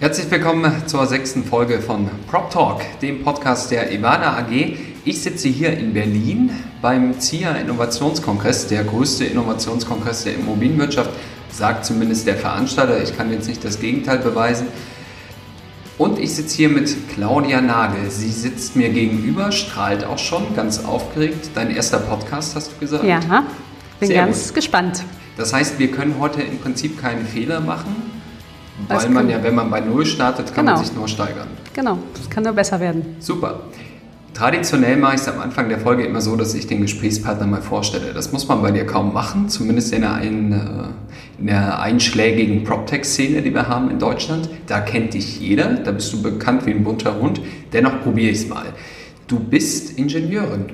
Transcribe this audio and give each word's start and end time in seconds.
Herzlich 0.00 0.30
willkommen 0.30 0.72
zur 0.86 1.06
sechsten 1.06 1.44
Folge 1.44 1.78
von 1.82 2.08
Prop 2.26 2.50
Talk, 2.50 2.80
dem 3.02 3.22
Podcast 3.22 3.70
der 3.70 3.92
Ivana 3.92 4.38
AG. 4.38 4.78
Ich 5.04 5.20
sitze 5.20 5.48
hier 5.48 5.76
in 5.76 5.92
Berlin 5.92 6.50
beim 6.80 7.20
ZIA 7.20 7.50
Innovationskongress, 7.56 8.68
der 8.68 8.84
größte 8.84 9.26
Innovationskongress 9.26 10.24
der 10.24 10.36
Immobilienwirtschaft, 10.36 11.10
sagt 11.50 11.84
zumindest 11.84 12.26
der 12.26 12.36
Veranstalter. 12.36 13.02
Ich 13.02 13.14
kann 13.14 13.30
jetzt 13.30 13.46
nicht 13.46 13.62
das 13.62 13.78
Gegenteil 13.78 14.20
beweisen. 14.20 14.68
Und 15.98 16.18
ich 16.18 16.34
sitze 16.34 16.56
hier 16.56 16.70
mit 16.70 16.96
Claudia 17.12 17.60
Nagel. 17.60 18.10
Sie 18.10 18.30
sitzt 18.30 18.76
mir 18.76 18.88
gegenüber, 18.88 19.52
strahlt 19.52 20.04
auch 20.04 20.16
schon, 20.18 20.56
ganz 20.56 20.82
aufgeregt. 20.82 21.50
Dein 21.54 21.70
erster 21.70 21.98
Podcast, 21.98 22.56
hast 22.56 22.72
du 22.72 22.78
gesagt? 22.78 23.04
Ja, 23.04 23.20
bin 23.98 24.08
Sehr 24.08 24.24
ganz 24.24 24.46
gut. 24.46 24.54
gespannt. 24.54 25.04
Das 25.36 25.52
heißt, 25.52 25.78
wir 25.78 25.90
können 25.90 26.14
heute 26.18 26.40
im 26.40 26.56
Prinzip 26.56 26.98
keinen 26.98 27.26
Fehler 27.26 27.60
machen, 27.60 28.09
weil 28.88 29.08
man 29.08 29.28
ja, 29.28 29.42
wenn 29.42 29.54
man 29.54 29.70
bei 29.70 29.80
Null 29.80 30.06
startet, 30.06 30.54
kann 30.54 30.66
genau. 30.66 30.76
man 30.76 30.84
sich 30.84 30.94
nur 30.94 31.08
steigern. 31.08 31.48
Genau, 31.74 31.98
das 32.14 32.28
kann 32.28 32.44
nur 32.44 32.52
besser 32.52 32.80
werden. 32.80 33.16
Super. 33.20 33.60
Traditionell 34.34 34.96
mache 34.96 35.16
ich 35.16 35.20
es 35.20 35.28
am 35.28 35.40
Anfang 35.40 35.68
der 35.68 35.78
Folge 35.78 36.04
immer 36.04 36.20
so, 36.20 36.36
dass 36.36 36.54
ich 36.54 36.66
den 36.66 36.80
Gesprächspartner 36.80 37.46
mal 37.46 37.62
vorstelle. 37.62 38.14
Das 38.14 38.32
muss 38.32 38.48
man 38.48 38.62
bei 38.62 38.70
dir 38.70 38.86
kaum 38.86 39.12
machen, 39.12 39.48
zumindest 39.48 39.92
in 39.92 40.02
der, 40.02 40.14
ein, 40.14 40.52
äh, 40.52 41.40
in 41.40 41.46
der 41.46 41.80
einschlägigen 41.80 42.64
PropTech-Szene, 42.64 43.42
die 43.42 43.52
wir 43.52 43.68
haben 43.68 43.90
in 43.90 43.98
Deutschland. 43.98 44.48
Da 44.66 44.80
kennt 44.80 45.14
dich 45.14 45.40
jeder, 45.40 45.74
da 45.74 45.90
bist 45.90 46.12
du 46.12 46.22
bekannt 46.22 46.64
wie 46.64 46.70
ein 46.70 46.84
bunter 46.84 47.18
Hund. 47.20 47.40
Dennoch 47.72 48.02
probiere 48.02 48.30
ich 48.30 48.38
es 48.38 48.48
mal. 48.48 48.66
Du 49.26 49.38
bist 49.38 49.98
Ingenieurin. 49.98 50.66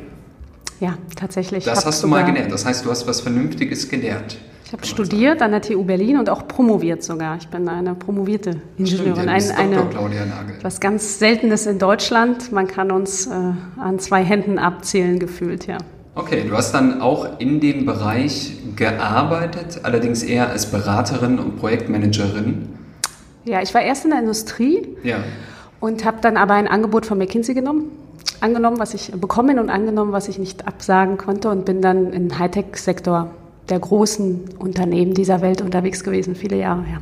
Ja, 0.79 0.99
tatsächlich. 1.15 1.65
Das 1.65 1.87
hast 1.87 2.03
du 2.03 2.07
mal 2.07 2.25
gelernt. 2.25 2.53
Das 2.53 2.67
heißt, 2.67 2.85
du 2.85 2.91
hast 2.91 3.07
was 3.07 3.23
Vernünftiges 3.23 3.89
gelernt. 3.89 4.37
Ich 4.67 4.73
habe 4.73 4.85
studiert 4.85 5.43
an 5.43 5.53
der 5.53 5.63
TU 5.63 5.85
Berlin 5.85 6.19
und 6.19 6.29
auch 6.29 6.49
promoviert 6.49 7.05
sogar. 7.05 7.37
Ich 7.37 7.47
bin 7.47 7.69
eine 7.69 7.95
promovierte 7.95 8.61
Ingenieurin. 8.77 9.29
Ein, 9.29 9.51
eine, 9.53 9.89
was 10.61 10.81
ganz 10.81 11.21
Seltenes 11.21 11.67
in 11.67 11.79
Deutschland. 11.79 12.51
Man 12.51 12.67
kann 12.67 12.91
uns 12.91 13.29
äh, 13.29 13.31
an 13.77 14.01
zwei 14.01 14.25
Händen 14.25 14.59
abzählen, 14.59 15.21
gefühlt, 15.21 15.69
ja. 15.69 15.79
Okay, 16.17 16.43
du 16.49 16.57
hast 16.57 16.73
dann 16.73 17.01
auch 17.01 17.39
in 17.39 17.61
dem 17.61 17.87
Bereich 17.87 18.57
gearbeitet, 18.75 19.83
allerdings 19.85 20.25
eher 20.25 20.51
als 20.51 20.67
Beraterin 20.67 21.39
und 21.39 21.61
Projektmanagerin. 21.61 22.69
Ja, 23.45 23.63
ich 23.63 23.73
war 23.73 23.83
erst 23.83 24.05
in 24.05 24.11
der 24.11 24.19
Industrie 24.19 24.97
ja. 25.05 25.19
und 25.79 26.05
habe 26.05 26.17
dann 26.23 26.37
aber 26.37 26.55
ein 26.55 26.67
Angebot 26.67 27.07
von 27.07 27.19
McKinsey 27.19 27.55
genommen 27.55 27.93
angenommen, 28.41 28.79
was 28.79 28.93
ich 28.93 29.13
bekommen 29.13 29.59
und 29.59 29.71
angenommen, 29.71 30.13
was 30.13 30.29
ich 30.29 30.39
nicht 30.39 30.67
absagen 30.67 31.17
konnte 31.17 31.49
und 31.49 31.65
bin 31.65 31.81
dann 31.81 32.13
im 32.13 32.39
Hightech-Sektor 32.39 33.31
der 33.69 33.81
großen 33.81 34.41
Unternehmen 34.59 35.15
dieser 35.15 35.41
Welt 35.41 35.61
unterwegs 35.61 36.05
gewesen, 36.05 36.35
viele 36.35 36.57
Jahre 36.57 36.83
her. 36.85 37.01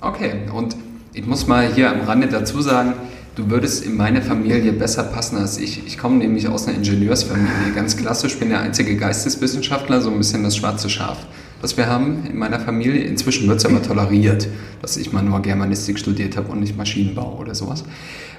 Okay, 0.00 0.34
und 0.54 0.76
ich 1.12 1.26
muss 1.26 1.46
mal 1.46 1.72
hier 1.72 1.90
am 1.90 2.02
Rande 2.02 2.28
dazu 2.28 2.60
sagen, 2.60 2.94
du 3.34 3.50
würdest 3.50 3.84
in 3.84 3.96
meine 3.96 4.22
Familie 4.22 4.72
besser 4.72 5.02
passen 5.02 5.36
als 5.38 5.58
ich. 5.58 5.86
Ich 5.86 5.98
komme 5.98 6.16
nämlich 6.16 6.48
aus 6.48 6.66
einer 6.66 6.76
Ingenieursfamilie, 6.76 7.72
ganz 7.74 7.96
klassisch, 7.96 8.38
bin 8.38 8.50
der 8.50 8.60
einzige 8.60 8.96
Geisteswissenschaftler, 8.96 10.00
so 10.00 10.10
ein 10.10 10.18
bisschen 10.18 10.42
das 10.42 10.56
schwarze 10.56 10.90
Schaf, 10.90 11.26
das 11.62 11.76
wir 11.76 11.86
haben 11.86 12.24
in 12.28 12.36
meiner 12.36 12.60
Familie. 12.60 13.02
Inzwischen 13.04 13.48
wird 13.48 13.58
es 13.58 13.66
aber 13.66 13.82
toleriert, 13.82 14.48
dass 14.82 14.96
ich 14.96 15.12
mal 15.12 15.22
nur 15.22 15.40
Germanistik 15.40 15.98
studiert 15.98 16.36
habe 16.36 16.52
und 16.52 16.60
nicht 16.60 16.76
Maschinenbau 16.76 17.38
oder 17.40 17.54
sowas. 17.54 17.84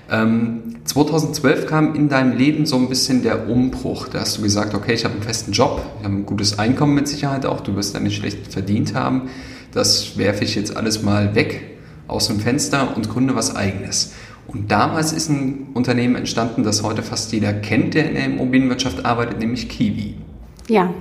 Ähm, 0.09 0.75
2012 0.85 1.67
kam 1.67 1.95
in 1.95 2.07
deinem 2.09 2.37
Leben 2.37 2.65
so 2.65 2.77
ein 2.77 2.87
bisschen 2.89 3.23
der 3.23 3.49
Umbruch. 3.49 4.07
Da 4.07 4.21
hast 4.21 4.37
du 4.37 4.41
gesagt, 4.41 4.73
okay, 4.73 4.93
ich 4.93 5.03
habe 5.03 5.15
einen 5.15 5.23
festen 5.23 5.51
Job, 5.51 5.81
ich 5.99 6.05
habe 6.05 6.15
ein 6.15 6.25
gutes 6.25 6.59
Einkommen 6.59 6.95
mit 6.95 7.07
Sicherheit 7.07 7.45
auch, 7.45 7.61
du 7.61 7.75
wirst 7.75 7.93
da 7.93 7.99
nicht 7.99 8.15
schlecht 8.15 8.51
verdient 8.51 8.93
haben. 8.93 9.29
Das 9.73 10.17
werfe 10.17 10.43
ich 10.43 10.55
jetzt 10.55 10.75
alles 10.75 11.03
mal 11.03 11.35
weg 11.35 11.77
aus 12.07 12.27
dem 12.27 12.39
Fenster 12.39 12.95
und 12.95 13.09
gründe 13.09 13.35
was 13.35 13.55
eigenes. 13.55 14.13
Und 14.47 14.71
damals 14.71 15.11
ist 15.11 15.29
ein 15.29 15.67
Unternehmen 15.73 16.15
entstanden, 16.15 16.63
das 16.63 16.81
heute 16.83 17.03
fast 17.03 17.33
jeder 17.33 17.51
kennt, 17.51 17.93
der 17.93 18.07
in 18.07 18.15
der 18.15 18.25
Immobilienwirtschaft 18.25 19.05
arbeitet, 19.05 19.39
nämlich 19.39 19.67
Kiwi. 19.67 20.15
Ja, 20.69 20.83
ähm, 20.83 20.93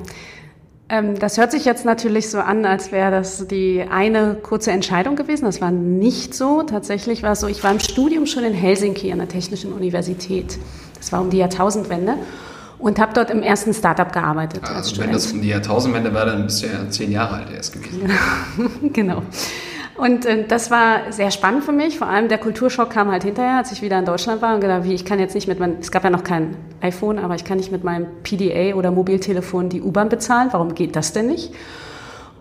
das 0.88 1.36
hört 1.36 1.50
sich 1.50 1.64
jetzt 1.64 1.84
natürlich 1.84 2.30
so 2.30 2.38
an, 2.38 2.64
als 2.64 2.92
wäre 2.92 3.10
das 3.10 3.48
die 3.48 3.84
eine 3.91 4.36
kurze 4.41 4.70
Entscheidung 4.70 5.16
gewesen. 5.16 5.44
Das 5.44 5.60
war 5.60 5.72
nicht 5.72 6.32
so. 6.32 6.62
Tatsächlich 6.62 7.24
war 7.24 7.32
es 7.32 7.41
so, 7.41 7.48
ich 7.48 7.64
war 7.64 7.72
im 7.72 7.80
Studium 7.80 8.26
schon 8.26 8.44
in 8.44 8.54
Helsinki 8.54 9.10
an 9.10 9.19
der 9.19 9.28
Technischen 9.28 9.72
Universität. 9.72 10.58
Das 10.97 11.10
war 11.10 11.20
um 11.20 11.30
die 11.30 11.38
Jahrtausendwende 11.38 12.14
und 12.78 13.00
habe 13.00 13.12
dort 13.14 13.30
im 13.30 13.42
ersten 13.42 13.74
Startup 13.74 14.12
gearbeitet. 14.12 14.62
Also 14.62 14.74
als 14.74 14.98
wenn 14.98 15.12
das 15.12 15.32
um 15.32 15.42
die 15.42 15.48
Jahrtausendwende 15.48 16.14
war, 16.14 16.26
dann 16.26 16.44
bist 16.44 16.62
du 16.62 16.66
ja 16.66 16.88
zehn 16.88 17.10
Jahre 17.10 17.36
alt 17.36 17.50
erst 17.53 17.72
gewesen. 17.72 18.10
Genau. 18.92 19.22
Und 19.96 20.26
äh, 20.26 20.44
das 20.46 20.70
war 20.70 21.12
sehr 21.12 21.30
spannend 21.30 21.64
für 21.64 21.72
mich. 21.72 21.98
Vor 21.98 22.06
allem 22.08 22.28
der 22.28 22.38
Kulturschock 22.38 22.90
kam 22.90 23.10
halt 23.10 23.24
hinterher, 23.24 23.58
als 23.58 23.72
ich 23.72 23.82
wieder 23.82 23.98
in 23.98 24.04
Deutschland 24.04 24.42
war 24.42 24.54
und 24.54 24.60
gedacht, 24.60 24.84
wie 24.84 24.94
ich 24.94 25.04
kann 25.04 25.18
jetzt 25.18 25.34
nicht 25.34 25.48
mit 25.48 25.58
meinem, 25.58 25.76
es 25.80 25.90
gab 25.90 26.04
ja 26.04 26.10
noch 26.10 26.24
kein 26.24 26.56
iPhone, 26.80 27.18
aber 27.18 27.34
ich 27.34 27.44
kann 27.44 27.56
nicht 27.56 27.72
mit 27.72 27.84
meinem 27.84 28.06
PDA 28.22 28.74
oder 28.76 28.90
Mobiltelefon 28.90 29.68
die 29.68 29.80
U-Bahn 29.80 30.08
bezahlen. 30.08 30.48
Warum 30.52 30.74
geht 30.74 30.96
das 30.96 31.12
denn 31.12 31.26
nicht? 31.28 31.54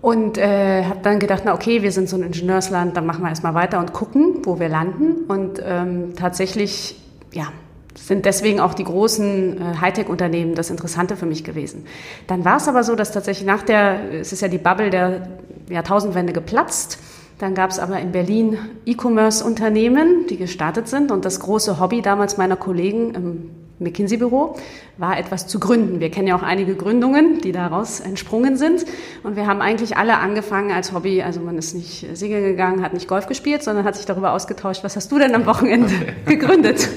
Und 0.02 0.38
äh, 0.38 0.84
habe 0.84 1.00
dann 1.02 1.20
gedacht, 1.20 1.44
na 1.46 1.54
okay, 1.54 1.82
wir 1.82 1.92
sind 1.92 2.10
so 2.10 2.16
ein 2.16 2.24
Ingenieursland, 2.24 2.96
dann 2.96 3.06
machen 3.06 3.24
wir 3.24 3.30
erstmal 3.30 3.56
weiter 3.56 3.80
und 3.80 3.92
gucken, 3.92 4.42
wo 4.44 4.60
wir 4.60 4.70
landen. 4.70 5.26
Und 5.28 5.62
ähm, 5.66 6.14
tatsächlich, 6.16 7.02
ja, 7.32 7.48
sind 7.96 8.26
deswegen 8.26 8.60
auch 8.60 8.74
die 8.74 8.84
großen 8.84 9.58
äh, 9.58 9.78
Hightech-Unternehmen 9.82 10.54
das 10.54 10.70
Interessante 10.70 11.16
für 11.16 11.26
mich 11.26 11.44
gewesen. 11.44 11.86
Dann 12.28 12.44
war 12.46 12.58
es 12.58 12.68
aber 12.68 12.84
so, 12.84 12.96
dass 12.96 13.12
tatsächlich 13.12 13.48
nach 13.48 13.64
der, 13.64 14.14
es 14.14 14.34
ist 14.34 14.42
ja 14.42 14.48
die 14.48 14.58
Bubble 14.58 14.90
der 14.90 15.28
Jahrtausendwende 15.70 16.34
geplatzt, 16.34 17.00
dann 17.38 17.54
gab 17.54 17.70
es 17.70 17.80
aber 17.80 18.00
in 18.00 18.12
Berlin 18.12 18.58
E-Commerce-Unternehmen, 18.86 20.28
die 20.30 20.38
gestartet 20.38 20.88
sind. 20.88 21.12
Und 21.12 21.26
das 21.26 21.40
große 21.40 21.80
Hobby 21.80 22.02
damals 22.02 22.38
meiner 22.38 22.56
Kollegen 22.56 23.14
im 23.14 23.50
McKinsey-Büro 23.80 24.56
war 24.98 25.20
etwas 25.20 25.48
zu 25.48 25.60
gründen. 25.60 26.00
Wir 26.00 26.10
kennen 26.10 26.28
ja 26.28 26.38
auch 26.38 26.44
einige 26.44 26.76
Gründungen, 26.76 27.42
die 27.42 27.52
daraus 27.52 28.00
entsprungen 28.00 28.56
sind. 28.56 28.86
Und 29.24 29.36
wir 29.36 29.48
haben 29.48 29.62
eigentlich 29.62 29.98
alle 29.98 30.18
angefangen 30.20 30.72
als 30.72 30.94
Hobby. 30.94 31.22
Also 31.22 31.42
man 31.42 31.58
ist 31.58 31.76
nicht 31.76 32.06
Segeln 32.14 32.44
gegangen, 32.44 32.82
hat 32.82 32.94
nicht 32.94 33.08
Golf 33.08 33.28
gespielt, 33.28 33.64
sondern 33.64 33.84
hat 33.84 33.98
sich 33.98 34.06
darüber 34.06 34.32
ausgetauscht, 34.32 34.84
was 34.84 34.96
hast 34.96 35.12
du 35.12 35.20
denn 35.20 35.36
am 35.36 35.46
Wochenende 35.46 35.94
gegründet? 36.26 36.90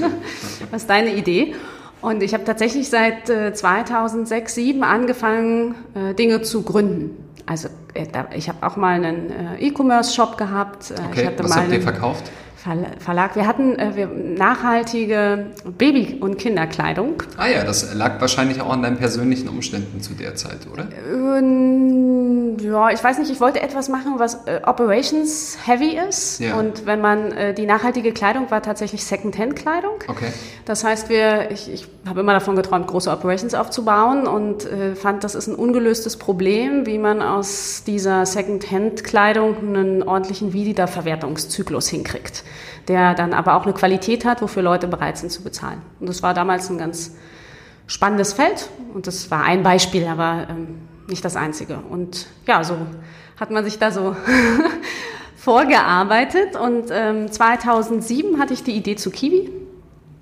was 0.70 0.82
ist 0.82 0.90
deine 0.90 1.14
Idee? 1.14 1.54
Und 2.00 2.22
ich 2.22 2.32
habe 2.32 2.44
tatsächlich 2.44 2.88
seit 2.90 3.26
2006, 3.26 4.54
2007 4.54 4.84
angefangen, 4.84 5.74
äh, 5.94 6.14
Dinge 6.14 6.42
zu 6.42 6.62
gründen. 6.62 7.16
Also 7.44 7.68
äh, 7.68 7.70
ich 8.34 8.48
habe 8.48 8.66
auch 8.66 8.76
mal 8.76 8.94
einen 8.94 9.30
äh, 9.30 9.66
E-Commerce-Shop 9.66 10.36
gehabt. 10.36 10.90
Äh, 10.90 10.94
okay, 11.08 11.30
was 11.38 11.56
habt 11.56 11.72
ihr 11.72 11.82
verkauft? 11.82 12.30
Verlag. 12.58 13.36
Wir 13.36 13.46
hatten 13.46 13.78
äh, 13.78 13.94
wir, 13.94 14.08
nachhaltige 14.08 15.46
Baby- 15.78 16.16
und 16.20 16.38
Kinderkleidung. 16.38 17.22
Ah 17.36 17.46
ja, 17.46 17.62
das 17.62 17.94
lag 17.94 18.20
wahrscheinlich 18.20 18.60
auch 18.60 18.70
an 18.70 18.82
deinen 18.82 18.96
persönlichen 18.96 19.48
Umständen 19.48 20.00
zu 20.00 20.14
der 20.14 20.34
Zeit, 20.34 20.66
oder? 20.72 20.88
Ähm, 21.08 22.56
ja, 22.58 22.90
ich 22.90 23.02
weiß 23.02 23.18
nicht, 23.18 23.30
ich 23.30 23.40
wollte 23.40 23.62
etwas 23.62 23.88
machen, 23.88 24.14
was 24.16 24.46
äh, 24.46 24.60
Operations 24.66 25.56
heavy 25.64 25.96
ist. 26.08 26.40
Ja. 26.40 26.56
Und 26.56 26.84
wenn 26.84 27.00
man, 27.00 27.30
äh, 27.30 27.54
die 27.54 27.64
nachhaltige 27.64 28.10
Kleidung 28.10 28.50
war 28.50 28.60
tatsächlich 28.60 29.04
Second-Hand-Kleidung. 29.04 29.92
Okay. 30.08 30.32
Das 30.64 30.82
heißt, 30.82 31.08
wir, 31.08 31.52
ich, 31.52 31.72
ich 31.72 31.86
habe 32.08 32.20
immer 32.20 32.32
davon 32.32 32.56
geträumt, 32.56 32.88
große 32.88 33.10
Operations 33.10 33.54
aufzubauen 33.54 34.26
und 34.26 34.64
äh, 34.64 34.96
fand, 34.96 35.22
das 35.22 35.36
ist 35.36 35.46
ein 35.46 35.54
ungelöstes 35.54 36.16
Problem, 36.16 36.86
wie 36.86 36.98
man 36.98 37.22
aus 37.22 37.84
dieser 37.86 38.26
Second-Hand-Kleidung 38.26 39.58
einen 39.58 40.02
ordentlichen 40.02 40.52
Wiederverwertungszyklus 40.52 41.88
hinkriegt 41.88 42.42
der 42.88 43.14
dann 43.14 43.32
aber 43.32 43.54
auch 43.54 43.64
eine 43.64 43.72
Qualität 43.74 44.24
hat, 44.24 44.42
wofür 44.42 44.62
Leute 44.62 44.88
bereit 44.88 45.18
sind 45.18 45.30
zu 45.30 45.42
bezahlen. 45.42 45.82
Und 46.00 46.08
das 46.08 46.22
war 46.22 46.34
damals 46.34 46.70
ein 46.70 46.78
ganz 46.78 47.14
spannendes 47.86 48.32
Feld 48.32 48.68
und 48.94 49.06
das 49.06 49.30
war 49.30 49.44
ein 49.44 49.62
Beispiel, 49.62 50.06
aber 50.06 50.46
ähm, 50.50 50.80
nicht 51.08 51.24
das 51.24 51.36
einzige. 51.36 51.78
Und 51.88 52.26
ja, 52.46 52.64
so 52.64 52.76
hat 53.38 53.50
man 53.50 53.64
sich 53.64 53.78
da 53.78 53.90
so 53.90 54.16
vorgearbeitet 55.36 56.56
und 56.56 56.86
ähm, 56.90 57.30
2007 57.30 58.38
hatte 58.38 58.54
ich 58.54 58.62
die 58.62 58.72
Idee 58.72 58.96
zu 58.96 59.10
Kiwi 59.10 59.50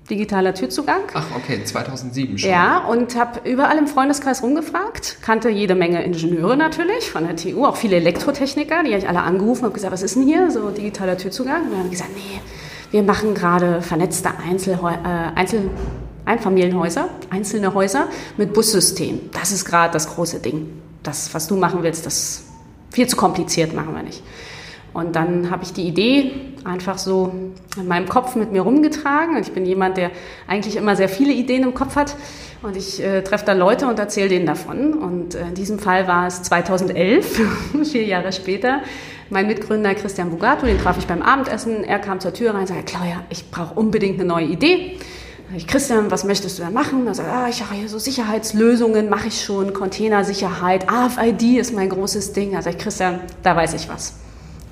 digitaler 0.09 0.53
Türzugang. 0.53 1.01
Ach, 1.13 1.25
okay, 1.35 1.63
2007 1.63 2.37
schon. 2.37 2.49
Ja, 2.49 2.79
und 2.79 3.15
habe 3.15 3.49
überall 3.49 3.77
im 3.77 3.87
Freundeskreis 3.87 4.41
rumgefragt, 4.41 5.17
kannte 5.21 5.49
jede 5.49 5.75
Menge 5.75 6.03
Ingenieure 6.03 6.55
natürlich 6.55 7.11
von 7.11 7.27
der 7.27 7.35
TU, 7.35 7.65
auch 7.65 7.75
viele 7.75 7.97
Elektrotechniker, 7.97 8.83
die 8.83 8.91
habe 8.91 8.99
ich 8.99 9.09
alle 9.09 9.21
angerufen 9.21 9.65
und 9.65 9.73
gesagt, 9.73 9.91
was 9.91 10.03
ist 10.03 10.15
denn 10.15 10.23
hier, 10.23 10.49
so 10.51 10.69
digitaler 10.69 11.17
Türzugang? 11.17 11.63
Und 11.63 11.71
dann 11.71 11.79
haben 11.79 11.89
die 11.89 11.95
gesagt, 11.95 12.11
nee, 12.15 12.39
wir 12.91 13.03
machen 13.03 13.33
gerade 13.33 13.81
vernetzte 13.81 14.29
Einzelhäu 14.45 14.91
äh, 14.91 15.35
Einzel 15.35 15.69
Einfamilienhäuser, 16.27 17.07
einzelne 17.29 17.73
Häuser 17.73 18.09
mit 18.35 18.53
Bussystem. 18.53 19.29
Das 19.31 19.53
ist 19.53 19.63
gerade 19.63 19.93
das 19.93 20.13
große 20.13 20.41
Ding. 20.41 20.67
Das, 21.01 21.33
was 21.33 21.47
du 21.47 21.55
machen 21.55 21.83
willst, 21.83 22.05
das 22.05 22.43
viel 22.91 23.07
zu 23.07 23.15
kompliziert, 23.15 23.73
machen 23.73 23.95
wir 23.95 24.03
nicht. 24.03 24.21
Und 24.93 25.15
dann 25.15 25.51
habe 25.51 25.63
ich 25.63 25.71
die 25.71 25.87
Idee 25.87 26.33
einfach 26.65 26.97
so 26.97 27.31
in 27.77 27.87
meinem 27.87 28.09
Kopf 28.09 28.35
mit 28.35 28.51
mir 28.51 28.61
rumgetragen. 28.61 29.37
Und 29.37 29.41
ich 29.41 29.53
bin 29.53 29.65
jemand, 29.65 29.95
der 29.95 30.11
eigentlich 30.47 30.75
immer 30.75 30.95
sehr 30.97 31.07
viele 31.07 31.31
Ideen 31.31 31.63
im 31.63 31.73
Kopf 31.73 31.95
hat. 31.95 32.15
Und 32.61 32.75
ich 32.75 33.01
äh, 33.01 33.21
treffe 33.21 33.45
dann 33.45 33.59
Leute 33.59 33.87
und 33.87 33.99
erzähle 33.99 34.29
denen 34.29 34.47
davon. 34.47 34.95
Und 34.95 35.35
äh, 35.35 35.43
in 35.43 35.53
diesem 35.53 35.79
Fall 35.79 36.07
war 36.07 36.27
es 36.27 36.41
2011, 36.43 37.41
vier 37.83 38.05
Jahre 38.05 38.33
später. 38.33 38.81
Mein 39.29 39.47
Mitgründer 39.47 39.93
Christian 39.95 40.29
Bugato, 40.29 40.65
den 40.65 40.77
traf 40.77 40.97
ich 40.97 41.05
beim 41.05 41.21
Abendessen. 41.21 41.83
Er 41.83 41.99
kam 41.99 42.19
zur 42.19 42.33
Tür 42.33 42.53
rein 42.53 42.61
und 42.61 42.67
sagte, 42.67 42.83
Claudia, 42.83 43.23
ich 43.29 43.51
brauche 43.51 43.73
unbedingt 43.73 44.19
eine 44.19 44.27
neue 44.27 44.45
Idee. 44.45 44.97
Ich, 45.55 45.67
Christian, 45.67 46.11
was 46.11 46.23
möchtest 46.23 46.59
du 46.59 46.63
da 46.63 46.69
machen? 46.69 47.07
Er 47.07 47.13
sagt, 47.13 47.29
ah, 47.29 47.47
ich 47.49 47.61
habe 47.61 47.75
hier 47.75 47.89
so 47.89 47.99
Sicherheitslösungen, 47.99 49.09
mache 49.09 49.27
ich 49.27 49.43
schon, 49.43 49.73
Containersicherheit, 49.73 50.89
AFID 50.89 51.57
ist 51.57 51.73
mein 51.73 51.89
großes 51.89 52.33
Ding. 52.33 52.55
Also 52.55 52.69
ich, 52.69 52.77
Christian, 52.77 53.21
da 53.43 53.55
weiß 53.55 53.73
ich 53.73 53.89
was. 53.89 54.15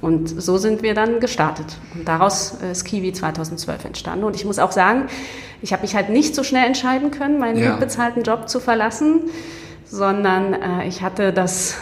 Und 0.02 0.28
so 0.42 0.58
sind 0.58 0.84
wir 0.84 0.94
dann 0.94 1.20
gestartet. 1.20 1.78
Und 1.94 2.08
daraus 2.08 2.58
ist 2.72 2.84
Kiwi 2.86 3.14
2012 3.14 3.86
entstanden. 3.86 4.26
Und 4.26 4.36
ich 4.36 4.46
muss 4.46 4.60
auch 4.60 4.72
sagen, 4.72 5.08
ich 5.62 5.74
habe 5.74 5.82
mich 5.82 5.96
halt 5.96 6.10
nicht 6.10 6.36
so 6.36 6.44
schnell 6.44 6.66
entscheiden 6.66 7.12
können, 7.12 7.40
meinen 7.40 7.58
ja. 7.58 7.78
bezahlten 7.78 8.24
Job 8.24 8.50
zu 8.50 8.60
verlassen, 8.60 9.22
sondern 9.86 10.54
äh, 10.54 10.88
ich 10.88 11.02
hatte 11.02 11.34
das 11.34 11.78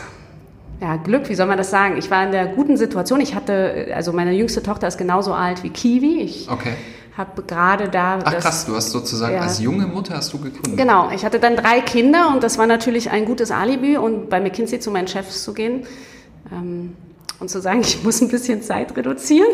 ja, 0.84 0.98
Glück, 0.98 1.30
wie 1.30 1.36
soll 1.36 1.46
man 1.46 1.58
das 1.58 1.70
sagen? 1.70 1.96
Ich 1.98 2.12
war 2.12 2.26
in 2.26 2.34
der 2.34 2.46
guten 2.46 2.76
Situation. 2.76 3.22
Ich 3.22 3.36
hatte, 3.36 3.88
also 3.96 4.12
meine 4.12 4.34
jüngste 4.34 4.62
Tochter 4.62 4.90
ist 4.90 4.98
genauso 4.98 5.34
alt 5.34 5.64
wie 5.64 5.70
Kiwi. 5.70 6.20
Ich 6.20 6.50
okay. 6.52 6.74
habe 7.18 7.42
gerade 7.44 7.88
da. 7.88 8.20
Ach 8.22 8.34
das, 8.34 8.44
krass, 8.44 8.66
du 8.66 8.76
hast 8.76 8.92
sozusagen 8.92 9.36
ja, 9.36 9.42
als 9.42 9.62
junge 9.62 9.88
Mutter 9.88 10.14
hast 10.14 10.34
du 10.34 10.40
gegründet. 10.40 10.76
Genau, 10.76 11.10
ich 11.12 11.24
hatte 11.24 11.40
dann 11.40 11.56
drei 11.56 11.80
Kinder 11.80 12.34
und 12.34 12.44
das 12.44 12.58
war 12.58 12.68
natürlich 12.68 13.12
ein 13.12 13.24
gutes 13.24 13.50
Alibi 13.50 13.96
und 13.96 14.30
bei 14.30 14.42
McKinsey 14.42 14.82
zu 14.82 14.92
meinen 14.92 15.08
Chefs 15.08 15.46
zu 15.46 15.54
gehen. 15.54 15.86
Ähm, 16.52 16.98
und 17.40 17.50
zu 17.50 17.62
sagen, 17.62 17.80
ich 17.86 18.04
muss 18.04 18.22
ein 18.22 18.28
bisschen 18.28 18.62
Zeit 18.62 18.98
reduzieren. 18.98 19.48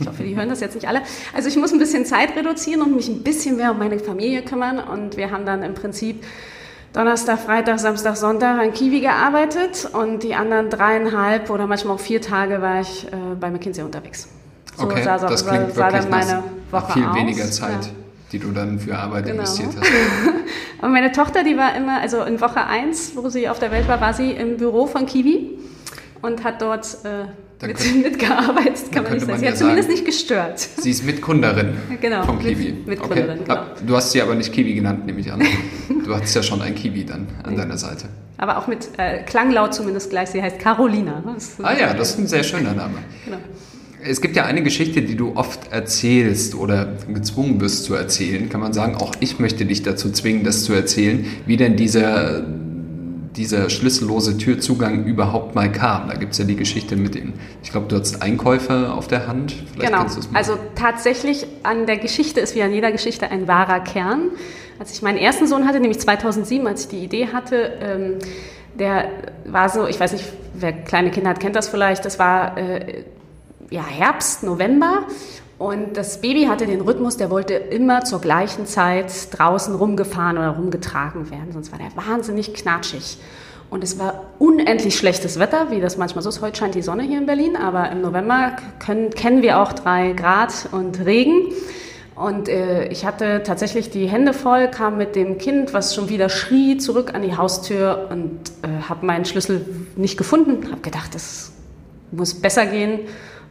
Ich 0.00 0.06
hoffe, 0.08 0.24
die 0.24 0.36
hören 0.36 0.48
das 0.48 0.58
jetzt 0.58 0.74
nicht 0.74 0.88
alle. 0.88 1.02
Also 1.34 1.48
ich 1.48 1.56
muss 1.56 1.72
ein 1.72 1.78
bisschen 1.78 2.04
Zeit 2.04 2.36
reduzieren 2.36 2.82
und 2.82 2.96
mich 2.96 3.08
ein 3.08 3.22
bisschen 3.22 3.56
mehr 3.56 3.70
um 3.70 3.78
meine 3.78 4.00
Familie 4.00 4.42
kümmern. 4.42 4.80
Und 4.80 5.16
wir 5.16 5.30
haben 5.30 5.46
dann 5.46 5.62
im 5.62 5.74
Prinzip 5.74 6.24
Donnerstag, 6.96 7.40
Freitag, 7.40 7.78
Samstag, 7.78 8.16
Sonntag 8.16 8.58
an 8.58 8.72
Kiwi 8.72 9.00
gearbeitet 9.00 9.86
und 9.92 10.22
die 10.22 10.34
anderen 10.34 10.70
dreieinhalb 10.70 11.50
oder 11.50 11.66
manchmal 11.66 11.96
auch 11.96 12.00
vier 12.00 12.22
Tage 12.22 12.62
war 12.62 12.80
ich 12.80 13.06
äh, 13.08 13.34
bei 13.38 13.50
McKinsey 13.50 13.84
unterwegs. 13.84 14.28
So 14.74 14.84
okay, 14.84 15.02
sah, 15.02 15.18
das 15.18 15.40
sah, 15.40 15.50
klingt 15.50 15.74
sah 15.74 15.90
dann 15.90 16.08
meine 16.08 16.42
Woche 16.70 16.94
viel 16.94 17.04
aus. 17.04 17.14
weniger 17.14 17.50
Zeit. 17.50 17.84
Ja 17.84 17.90
die 18.32 18.40
du 18.40 18.50
dann 18.50 18.80
für 18.80 18.96
Arbeit 18.98 19.26
genau. 19.26 19.36
investiert 19.36 19.68
hast. 19.78 19.88
Aber 20.80 20.88
meine 20.88 21.12
Tochter, 21.12 21.44
die 21.44 21.56
war 21.56 21.76
immer, 21.76 22.00
also 22.00 22.22
in 22.24 22.40
Woche 22.40 22.66
1, 22.66 23.12
wo 23.14 23.28
sie 23.28 23.48
auf 23.48 23.60
der 23.60 23.70
Welt 23.70 23.86
war, 23.86 24.00
war 24.00 24.14
sie 24.14 24.32
im 24.32 24.56
Büro 24.56 24.86
von 24.86 25.06
Kiwi 25.06 25.58
und 26.22 26.42
hat 26.42 26.60
dort 26.60 26.98
äh, 27.04 27.26
mit, 27.64 27.78
könnt, 27.78 28.02
mitgearbeitet, 28.02 28.90
kann 28.90 29.04
man 29.04 29.12
nicht 29.12 29.26
sagen. 29.26 29.38
Sie 29.38 29.46
hat 29.46 29.56
zumindest 29.56 29.88
nicht 29.90 30.04
gestört. 30.04 30.58
Sie 30.58 30.90
ist 30.90 31.04
Mitgründerin 31.06 31.76
genau, 32.00 32.24
vom 32.24 32.40
Kiwi. 32.40 32.72
Mit, 32.72 32.86
Mitgründerin, 32.88 33.40
okay. 33.42 33.44
genau. 33.46 33.64
Du 33.86 33.94
hast 33.94 34.10
sie 34.10 34.20
aber 34.20 34.34
nicht 34.34 34.52
Kiwi 34.52 34.74
genannt, 34.74 35.06
nehme 35.06 35.20
ich 35.20 35.32
an. 35.32 35.46
Du 36.06 36.14
hattest 36.14 36.36
ja 36.36 36.42
schon 36.42 36.62
ein 36.62 36.76
Kiwi 36.76 37.04
dann 37.04 37.26
an 37.42 37.50
nee. 37.50 37.56
deiner 37.56 37.76
Seite. 37.76 38.06
Aber 38.38 38.58
auch 38.58 38.68
mit 38.68 38.90
äh, 38.96 39.24
Klanglaut 39.24 39.74
zumindest 39.74 40.10
gleich. 40.10 40.30
Sie 40.30 40.40
heißt 40.40 40.60
Carolina. 40.60 41.22
ah 41.62 41.72
ja, 41.78 41.94
das 41.94 42.10
ist 42.10 42.18
ein 42.18 42.26
sehr 42.28 42.44
schöner 42.44 42.74
Name. 42.74 42.98
Genau. 43.24 43.38
Es 44.08 44.20
gibt 44.20 44.36
ja 44.36 44.44
eine 44.44 44.62
Geschichte, 44.62 45.02
die 45.02 45.16
du 45.16 45.34
oft 45.34 45.72
erzählst 45.72 46.54
oder 46.54 46.94
gezwungen 47.12 47.60
wirst 47.60 47.84
zu 47.84 47.94
erzählen. 47.94 48.48
Kann 48.48 48.60
man 48.60 48.72
sagen, 48.72 48.94
auch 48.94 49.14
ich 49.18 49.40
möchte 49.40 49.66
dich 49.66 49.82
dazu 49.82 50.12
zwingen, 50.12 50.44
das 50.44 50.62
zu 50.62 50.74
erzählen, 50.74 51.26
wie 51.46 51.56
denn 51.56 51.76
dieser 51.76 52.44
dieser 53.36 53.68
schlüssellose 53.70 54.38
Türzugang 54.38 55.04
überhaupt 55.04 55.54
mal 55.54 55.70
kam. 55.70 56.08
Da 56.08 56.14
gibt 56.14 56.32
es 56.32 56.38
ja 56.38 56.44
die 56.44 56.56
Geschichte 56.56 56.96
mit 56.96 57.14
den, 57.14 57.34
ich 57.62 57.70
glaube, 57.70 57.86
du 57.88 57.98
hast 57.98 58.22
Einkäufe 58.22 58.92
auf 58.92 59.08
der 59.08 59.26
Hand. 59.26 59.54
Vielleicht 59.72 59.92
genau, 59.92 60.06
also 60.32 60.58
tatsächlich 60.74 61.46
an 61.62 61.86
der 61.86 61.98
Geschichte 61.98 62.40
ist 62.40 62.54
wie 62.54 62.62
an 62.62 62.72
jeder 62.72 62.92
Geschichte 62.92 63.30
ein 63.30 63.46
wahrer 63.46 63.80
Kern. 63.80 64.30
Als 64.78 64.92
ich 64.92 65.02
meinen 65.02 65.18
ersten 65.18 65.46
Sohn 65.46 65.66
hatte, 65.66 65.80
nämlich 65.80 66.00
2007, 66.00 66.66
als 66.66 66.82
ich 66.82 66.88
die 66.88 67.04
Idee 67.04 67.28
hatte, 67.32 67.72
ähm, 67.80 68.14
der 68.78 69.08
war 69.46 69.68
so, 69.68 69.86
ich 69.86 69.98
weiß 69.98 70.12
nicht, 70.12 70.24
wer 70.54 70.72
kleine 70.72 71.10
Kinder 71.10 71.30
hat, 71.30 71.40
kennt 71.40 71.56
das 71.56 71.68
vielleicht, 71.68 72.04
das 72.04 72.18
war 72.18 72.58
äh, 72.58 73.04
ja, 73.70 73.84
Herbst, 73.84 74.42
November 74.42 75.06
und 75.58 75.96
das 75.96 76.20
Baby 76.20 76.44
hatte 76.44 76.66
den 76.66 76.82
Rhythmus, 76.82 77.16
der 77.16 77.30
wollte 77.30 77.54
immer 77.54 78.04
zur 78.04 78.20
gleichen 78.20 78.66
Zeit 78.66 79.10
draußen 79.30 79.74
rumgefahren 79.74 80.36
oder 80.36 80.50
rumgetragen 80.50 81.30
werden, 81.30 81.52
sonst 81.52 81.72
war 81.72 81.78
der 81.78 81.96
wahnsinnig 81.96 82.52
knatschig. 82.52 83.18
Und 83.68 83.82
es 83.82 83.98
war 83.98 84.26
unendlich 84.38 84.96
schlechtes 84.96 85.38
Wetter, 85.38 85.70
wie 85.70 85.80
das 85.80 85.96
manchmal 85.96 86.22
so 86.22 86.28
ist. 86.28 86.40
Heute 86.40 86.58
scheint 86.58 86.74
die 86.74 86.82
Sonne 86.82 87.02
hier 87.02 87.18
in 87.18 87.26
Berlin, 87.26 87.56
aber 87.56 87.90
im 87.90 88.00
November 88.00 88.52
können, 88.78 89.10
kennen 89.10 89.42
wir 89.42 89.58
auch 89.58 89.72
drei 89.72 90.12
Grad 90.12 90.68
und 90.72 91.04
Regen. 91.04 91.52
Und 92.14 92.48
äh, 92.48 92.86
ich 92.88 93.04
hatte 93.04 93.42
tatsächlich 93.42 93.90
die 93.90 94.06
Hände 94.06 94.34
voll, 94.34 94.68
kam 94.68 94.96
mit 94.98 95.16
dem 95.16 95.38
Kind, 95.38 95.74
was 95.74 95.94
schon 95.94 96.08
wieder 96.08 96.28
schrie, 96.28 96.76
zurück 96.76 97.12
an 97.12 97.22
die 97.22 97.36
Haustür 97.36 98.08
und 98.10 98.40
äh, 98.62 98.88
habe 98.88 99.04
meinen 99.04 99.24
Schlüssel 99.24 99.66
nicht 99.96 100.16
gefunden. 100.16 100.70
Habe 100.70 100.82
gedacht, 100.82 101.14
das 101.14 101.52
muss 102.12 102.34
besser 102.34 102.66
gehen 102.66 103.00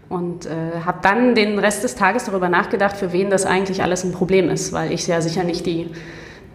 und 0.10 0.46
äh, 0.46 0.50
habe 0.86 1.00
dann 1.02 1.36
den 1.36 1.58
Rest 1.60 1.84
des 1.84 1.96
Tages 1.96 2.26
darüber 2.26 2.50
nachgedacht, 2.50 2.98
für 2.98 3.12
wen 3.12 3.30
das 3.30 3.46
eigentlich 3.46 3.82
alles 3.82 4.04
ein 4.04 4.12
Problem 4.12 4.50
ist, 4.50 4.72
weil 4.72 4.92
ich 4.92 5.08
ja 5.08 5.22
sicher 5.22 5.44
nicht 5.44 5.66
die, 5.66 5.90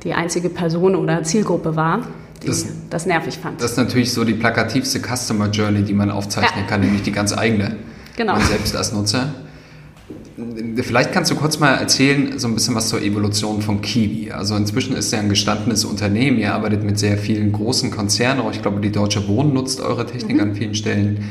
die 0.05 0.15
einzige 0.15 0.49
Person 0.49 0.95
oder 0.95 1.23
Zielgruppe 1.23 1.75
war, 1.75 2.07
die 2.43 2.47
das, 2.47 2.67
das 2.89 3.07
nervig 3.07 3.39
fand. 3.39 3.61
Das 3.61 3.73
ist 3.73 3.77
natürlich 3.77 4.13
so 4.13 4.25
die 4.25 4.35
plakativste 4.35 5.01
Customer 5.01 5.49
Journey, 5.49 5.83
die 5.83 5.95
man 5.95 6.11
aufzeichnen 6.11 6.65
ja. 6.65 6.67
kann, 6.69 6.81
nämlich 6.81 7.03
die 7.03 7.13
ganz 7.13 7.37
eigene. 7.37 7.77
Genau. 8.17 8.35
Man 8.35 8.43
selbst 8.43 8.77
als 8.77 8.93
Nutzer. 8.93 9.35
Vielleicht 10.77 11.13
kannst 11.13 11.31
du 11.31 11.35
kurz 11.35 11.59
mal 11.59 11.75
erzählen, 11.75 12.39
so 12.39 12.49
ein 12.49 12.55
bisschen 12.55 12.75
was 12.75 12.89
zur 12.89 13.03
Evolution 13.03 13.61
von 13.61 13.83
Kiwi. 13.83 14.33
Also 14.33 14.57
inzwischen 14.57 14.97
ist 14.97 15.13
ja 15.13 15.19
ein 15.19 15.29
gestandenes 15.29 15.85
Unternehmen, 15.85 16.39
ihr 16.39 16.55
arbeitet 16.55 16.83
mit 16.83 16.99
sehr 16.99 17.19
vielen 17.19 17.53
großen 17.53 17.91
Konzernen, 17.91 18.41
auch 18.41 18.53
ich 18.53 18.63
glaube, 18.63 18.81
die 18.81 18.91
Deutsche 18.93 19.29
Wohnen 19.29 19.53
nutzt 19.53 19.81
eure 19.81 20.07
Technik 20.07 20.37
mhm. 20.37 20.43
an 20.43 20.55
vielen 20.55 20.75
Stellen. 20.75 21.25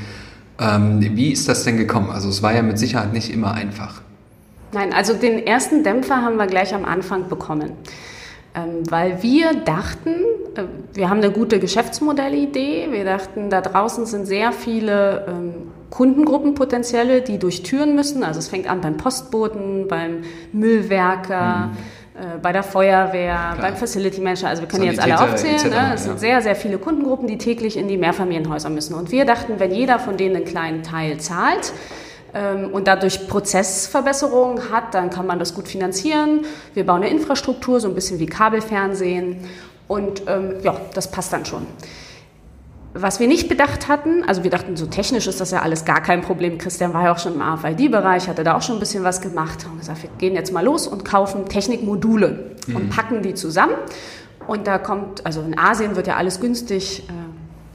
Ähm, 0.60 1.00
wie 1.02 1.32
ist 1.32 1.48
das 1.48 1.64
denn 1.64 1.78
gekommen? 1.78 2.10
Also 2.10 2.30
es 2.30 2.44
war 2.44 2.54
ja 2.54 2.62
mit 2.62 2.78
Sicherheit 2.78 3.14
nicht 3.14 3.32
immer 3.34 3.54
einfach. 3.54 4.02
Nein, 4.72 4.94
also 4.94 5.14
den 5.14 5.46
ersten 5.46 5.84
Dämpfer 5.84 6.22
haben 6.22 6.36
wir 6.36 6.48
gleich 6.48 6.74
am 6.76 6.86
Anfang 6.86 7.28
bekommen. 7.30 7.72
Ähm, 8.56 8.84
weil 8.90 9.22
wir 9.24 9.54
dachten, 9.54 10.10
äh, 10.56 10.64
wir 10.94 11.10
haben 11.10 11.20
eine 11.20 11.32
gute 11.32 11.60
Geschäftsmodellidee. 11.60 12.88
Wir 12.92 13.06
dachten, 13.06 13.50
da 13.50 13.62
draußen 13.62 14.06
sind 14.06 14.26
sehr 14.26 14.52
viele 14.52 15.26
ähm, 15.28 15.54
Kundengruppen 15.90 16.56
potenzielle, 16.56 17.22
die 17.22 17.38
durch 17.38 17.64
Türen 17.64 17.96
müssen. 17.96 18.24
Also 18.24 18.40
es 18.40 18.48
fängt 18.48 18.70
an 18.70 18.82
beim 18.82 18.98
Postboten, 18.98 19.88
beim 19.88 20.24
Müllwerker. 20.52 21.68
Mhm 21.68 21.99
bei 22.42 22.52
der 22.52 22.64
Feuerwehr, 22.64 23.36
Klar. 23.36 23.58
beim 23.58 23.76
Facility 23.76 24.22
Manager, 24.22 24.50
also 24.50 24.62
wir 24.62 24.68
können 24.70 24.84
Sanitäter, 24.84 25.08
jetzt 25.08 25.20
alle 25.20 25.32
aufzählen. 25.32 25.70
Ne? 25.70 25.94
Es 25.94 26.02
ja. 26.02 26.10
sind 26.10 26.20
sehr, 26.20 26.42
sehr 26.42 26.56
viele 26.56 26.78
Kundengruppen, 26.78 27.28
die 27.28 27.38
täglich 27.38 27.78
in 27.78 27.88
die 27.88 27.98
Mehrfamilienhäuser 27.98 28.70
müssen. 28.70 28.94
Und 28.94 29.12
wir 29.12 29.26
dachten, 29.26 29.60
wenn 29.60 29.72
jeder 29.72 30.00
von 30.00 30.18
denen 30.18 30.38
einen 30.38 30.46
kleinen 30.46 30.84
Teil 30.84 31.20
zahlt, 31.20 31.74
ähm, 32.34 32.72
und 32.72 32.88
dadurch 32.88 33.28
Prozessverbesserungen 33.28 34.72
hat, 34.72 34.94
dann 34.94 35.10
kann 35.10 35.26
man 35.26 35.40
das 35.40 35.54
gut 35.54 35.68
finanzieren. 35.68 36.46
Wir 36.74 36.86
bauen 36.86 37.02
eine 37.02 37.10
Infrastruktur, 37.10 37.80
so 37.80 37.88
ein 37.88 37.96
bisschen 37.96 38.20
wie 38.20 38.28
Kabelfernsehen. 38.28 39.38
Und 39.88 40.24
ähm, 40.28 40.56
ja, 40.62 40.80
das 40.94 41.10
passt 41.10 41.34
dann 41.34 41.46
schon. 41.46 41.66
Was 42.94 43.20
wir 43.20 43.28
nicht 43.28 43.48
bedacht 43.48 43.88
hatten, 43.88 44.24
also 44.24 44.44
wir 44.44 44.50
dachten, 44.50 44.76
so 44.76 44.88
technisch 44.88 45.28
ist 45.28 45.40
das 45.40 45.52
ja 45.52 45.62
alles 45.62 45.86
gar 45.86 46.02
kein 46.02 46.22
Problem. 46.22 46.58
Christian 46.58 46.94
war 46.94 47.04
ja 47.04 47.14
auch 47.14 47.20
schon 47.20 47.36
im 47.36 47.42
AFID-Bereich, 47.42 48.28
hatte 48.28 48.44
da 48.44 48.58
auch 48.58 48.64
schon 48.64 48.78
ein 48.78 48.80
bisschen 48.80 49.04
was 49.04 49.22
gemacht. 49.22 49.66
Haben 49.66 49.78
gesagt, 49.78 50.02
wir 50.02 50.10
gehen 50.18 50.34
jetzt 50.34 50.52
mal 50.52 50.66
los 50.66 50.88
und 50.88 51.06
kaufen 51.06 51.48
Technikmodule 51.48 52.56
mhm. 52.66 52.76
und 52.76 52.90
packen 52.90 53.22
die 53.22 53.36
zusammen. 53.36 53.76
Und 54.48 54.66
da 54.66 54.80
kommt, 54.80 55.24
also 55.26 55.42
in 55.42 55.58
Asien 55.58 55.96
wird 55.96 56.08
ja 56.08 56.16
alles 56.16 56.40
günstig 56.40 57.08
äh, 57.08 57.12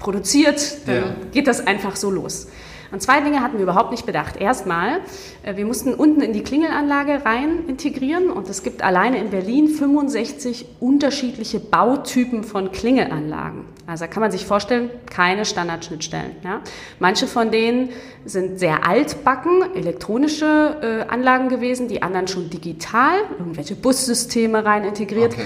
produziert, 0.00 0.78
dann 0.86 0.96
ja. 0.96 1.02
geht 1.30 1.46
das 1.46 1.64
einfach 1.64 1.94
so 1.94 2.10
los. 2.10 2.48
Und 2.92 3.00
zwei 3.00 3.20
Dinge 3.20 3.40
hatten 3.40 3.56
wir 3.56 3.62
überhaupt 3.62 3.90
nicht 3.90 4.06
bedacht. 4.06 4.36
Erstmal, 4.36 5.00
äh, 5.42 5.56
wir 5.56 5.66
mussten 5.66 5.94
unten 5.94 6.20
in 6.20 6.32
die 6.32 6.42
Klingelanlage 6.42 7.24
rein 7.24 7.66
integrieren 7.66 8.30
und 8.30 8.48
es 8.48 8.62
gibt 8.62 8.82
alleine 8.82 9.18
in 9.18 9.30
Berlin 9.30 9.68
65 9.68 10.66
unterschiedliche 10.80 11.60
Bautypen 11.60 12.44
von 12.44 12.72
Klingelanlagen. 12.72 13.64
Also 13.86 14.06
kann 14.06 14.22
man 14.22 14.30
sich 14.30 14.46
vorstellen, 14.46 14.90
keine 15.10 15.44
Standardschnittstellen. 15.44 16.36
Ja. 16.42 16.62
Manche 16.98 17.26
von 17.26 17.50
denen 17.50 17.90
sind 18.24 18.58
sehr 18.58 18.86
altbacken, 18.86 19.74
elektronische 19.74 21.04
äh, 21.06 21.12
Anlagen 21.12 21.50
gewesen, 21.50 21.88
die 21.88 22.02
anderen 22.02 22.26
schon 22.26 22.48
digital, 22.48 23.18
irgendwelche 23.38 23.74
Bussysteme 23.74 24.64
rein 24.64 24.84
integriert. 24.84 25.34
Okay 25.34 25.44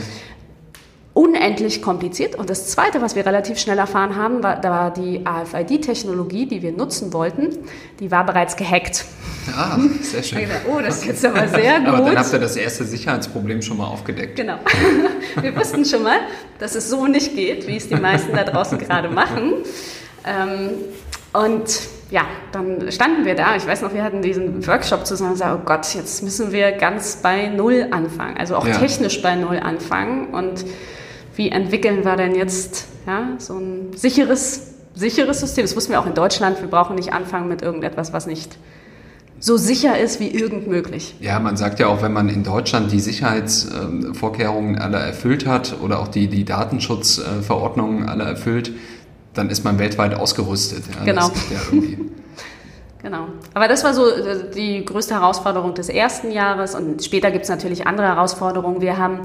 unendlich 1.19 1.83
kompliziert. 1.83 2.37
Und 2.37 2.49
das 2.49 2.69
Zweite, 2.69 3.03
was 3.03 3.17
wir 3.17 3.27
relativ 3.27 3.59
schnell 3.59 3.79
erfahren 3.79 4.15
haben, 4.15 4.45
war, 4.45 4.61
da 4.61 4.71
war 4.71 4.93
die 4.93 5.27
AFID-Technologie, 5.27 6.47
die 6.47 6.63
wir 6.63 6.71
nutzen 6.71 7.13
wollten, 7.13 7.59
die 7.99 8.13
war 8.13 8.25
bereits 8.25 8.55
gehackt. 8.55 9.05
Ah, 9.53 9.79
sehr 10.01 10.23
schön. 10.23 10.49
oh, 10.73 10.79
das 10.81 10.99
ist 10.99 11.07
jetzt 11.07 11.27
aber 11.27 11.49
sehr 11.49 11.81
gut. 11.81 11.89
Aber 11.89 11.99
dann 12.07 12.19
habt 12.19 12.33
ihr 12.33 12.39
das 12.39 12.55
erste 12.55 12.85
Sicherheitsproblem 12.85 13.63
schon 13.63 13.79
mal 13.79 13.89
aufgedeckt. 13.89 14.37
Genau. 14.37 14.59
Wir 15.43 15.57
wussten 15.57 15.85
schon 15.85 16.05
mal, 16.05 16.21
dass 16.61 16.77
es 16.77 16.89
so 16.89 17.09
nicht 17.09 17.35
geht, 17.35 17.67
wie 17.67 17.79
es 17.79 17.89
die 17.89 17.97
meisten 17.97 18.33
da 18.37 18.45
draußen 18.45 18.79
gerade 18.79 19.09
machen. 19.09 19.55
Ähm, 20.25 20.71
und 21.33 21.81
ja, 22.13 22.27
dann 22.53 22.93
standen 22.93 23.25
wir 23.25 23.35
da. 23.35 23.57
Ich 23.57 23.67
weiß 23.67 23.83
noch, 23.83 23.93
wir 23.93 24.03
hatten 24.03 24.23
diesen 24.23 24.67
Workshop 24.67 25.05
zusammen 25.05 25.33
und 25.33 25.35
gesagt, 25.35 25.59
oh 25.61 25.65
Gott, 25.65 25.95
jetzt 25.95 26.23
müssen 26.23 26.53
wir 26.53 26.73
ganz 26.73 27.17
bei 27.17 27.49
Null 27.49 27.89
anfangen. 27.91 28.37
Also 28.39 28.57
auch 28.57 28.67
ja. 28.67 28.79
technisch 28.79 29.21
bei 29.21 29.35
Null 29.35 29.59
anfangen. 29.59 30.29
Und 30.29 30.65
wie 31.38 31.50
entwickeln 31.50 32.04
wir 32.04 32.16
denn 32.16 32.35
jetzt 32.35 32.88
ja, 33.07 33.28
so 33.38 33.54
ein 33.54 33.92
sicheres, 33.95 34.75
sicheres 34.95 35.38
System? 35.38 35.64
Das 35.64 35.76
wussten 35.76 35.92
wir 35.92 36.00
auch 36.00 36.07
in 36.07 36.14
Deutschland. 36.14 36.61
Wir 36.61 36.68
brauchen 36.68 36.97
nicht 36.97 37.12
anfangen 37.12 37.49
mit 37.49 37.62
irgendetwas, 37.62 38.12
was 38.12 38.26
nicht 38.26 38.59
so 39.38 39.57
sicher 39.57 39.97
ist 39.97 40.18
wie 40.18 40.28
irgend 40.28 40.66
möglich. 40.66 41.14
Ja, 41.21 41.38
man 41.38 41.57
sagt 41.57 41.78
ja 41.78 41.87
auch, 41.87 42.02
wenn 42.02 42.12
man 42.12 42.28
in 42.28 42.42
Deutschland 42.42 42.90
die 42.90 42.99
Sicherheitsvorkehrungen 42.99 44.80
alle 44.80 44.97
erfüllt 44.99 45.47
hat 45.47 45.76
oder 45.80 46.00
auch 46.00 46.09
die, 46.09 46.26
die 46.26 46.45
Datenschutzverordnungen 46.45 48.09
alle 48.09 48.25
erfüllt, 48.25 48.73
dann 49.35 49.49
ist 49.49 49.62
man 49.62 49.78
weltweit 49.78 50.14
ausgerüstet. 50.14 50.83
Ja, 50.92 51.04
genau. 51.04 51.28
Ja 51.28 51.61
genau. 53.02 53.28
Aber 53.54 53.68
das 53.68 53.85
war 53.85 53.95
so 53.95 54.09
äh, 54.09 54.50
die 54.52 54.85
größte 54.85 55.14
Herausforderung 55.14 55.75
des 55.75 55.88
ersten 55.88 56.33
Jahres 56.33 56.75
und 56.75 57.04
später 57.04 57.30
gibt 57.30 57.45
es 57.45 57.49
natürlich 57.49 57.87
andere 57.87 58.09
Herausforderungen. 58.09 58.80
Wir 58.80 58.99
haben 58.99 59.21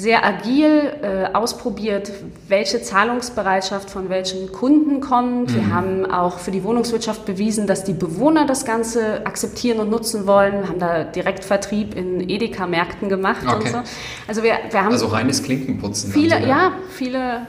sehr 0.00 0.24
agil 0.24 0.92
äh, 1.02 1.26
ausprobiert, 1.34 2.10
welche 2.48 2.80
Zahlungsbereitschaft 2.80 3.90
von 3.90 4.08
welchen 4.08 4.50
Kunden 4.50 5.00
kommt. 5.00 5.50
Mhm. 5.50 5.54
Wir 5.54 5.74
haben 5.74 6.10
auch 6.10 6.38
für 6.38 6.50
die 6.50 6.64
Wohnungswirtschaft 6.64 7.26
bewiesen, 7.26 7.66
dass 7.66 7.84
die 7.84 7.92
Bewohner 7.92 8.46
das 8.46 8.64
Ganze 8.64 9.26
akzeptieren 9.26 9.78
und 9.78 9.90
nutzen 9.90 10.26
wollen. 10.26 10.62
Wir 10.62 10.68
haben 10.68 10.78
da 10.78 11.04
Direktvertrieb 11.04 11.94
in 11.94 12.28
Edeka-Märkten 12.28 13.10
gemacht 13.10 13.42
okay. 13.46 13.56
und 13.56 13.68
so. 13.68 13.78
Also 14.26 14.42
wir, 14.42 14.54
wir 14.70 14.82
haben 14.82 14.92
also 14.92 15.06
reines 15.08 15.42
Klinkenputzen. 15.42 16.12
Viele, 16.12 16.40
ja. 16.40 16.46
ja, 16.46 16.72
viele 16.88 17.46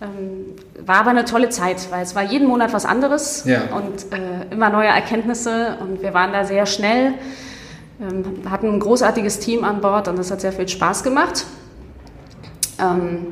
ähm, 0.00 0.46
war 0.84 0.96
aber 0.96 1.10
eine 1.10 1.24
tolle 1.24 1.50
Zeit, 1.50 1.88
weil 1.90 2.02
es 2.02 2.16
war 2.16 2.24
jeden 2.24 2.48
Monat 2.48 2.72
was 2.72 2.84
anderes 2.84 3.44
ja. 3.46 3.62
und 3.74 4.12
äh, 4.12 4.52
immer 4.52 4.68
neue 4.68 4.88
Erkenntnisse 4.88 5.78
und 5.80 6.02
wir 6.02 6.12
waren 6.12 6.32
da 6.32 6.44
sehr 6.44 6.66
schnell, 6.66 7.14
ähm, 8.00 8.50
hatten 8.50 8.66
ein 8.68 8.80
großartiges 8.80 9.38
Team 9.38 9.62
an 9.62 9.80
Bord 9.80 10.08
und 10.08 10.18
das 10.18 10.32
hat 10.32 10.40
sehr 10.40 10.52
viel 10.52 10.68
Spaß 10.68 11.04
gemacht. 11.04 11.46
Ähm, 12.80 13.26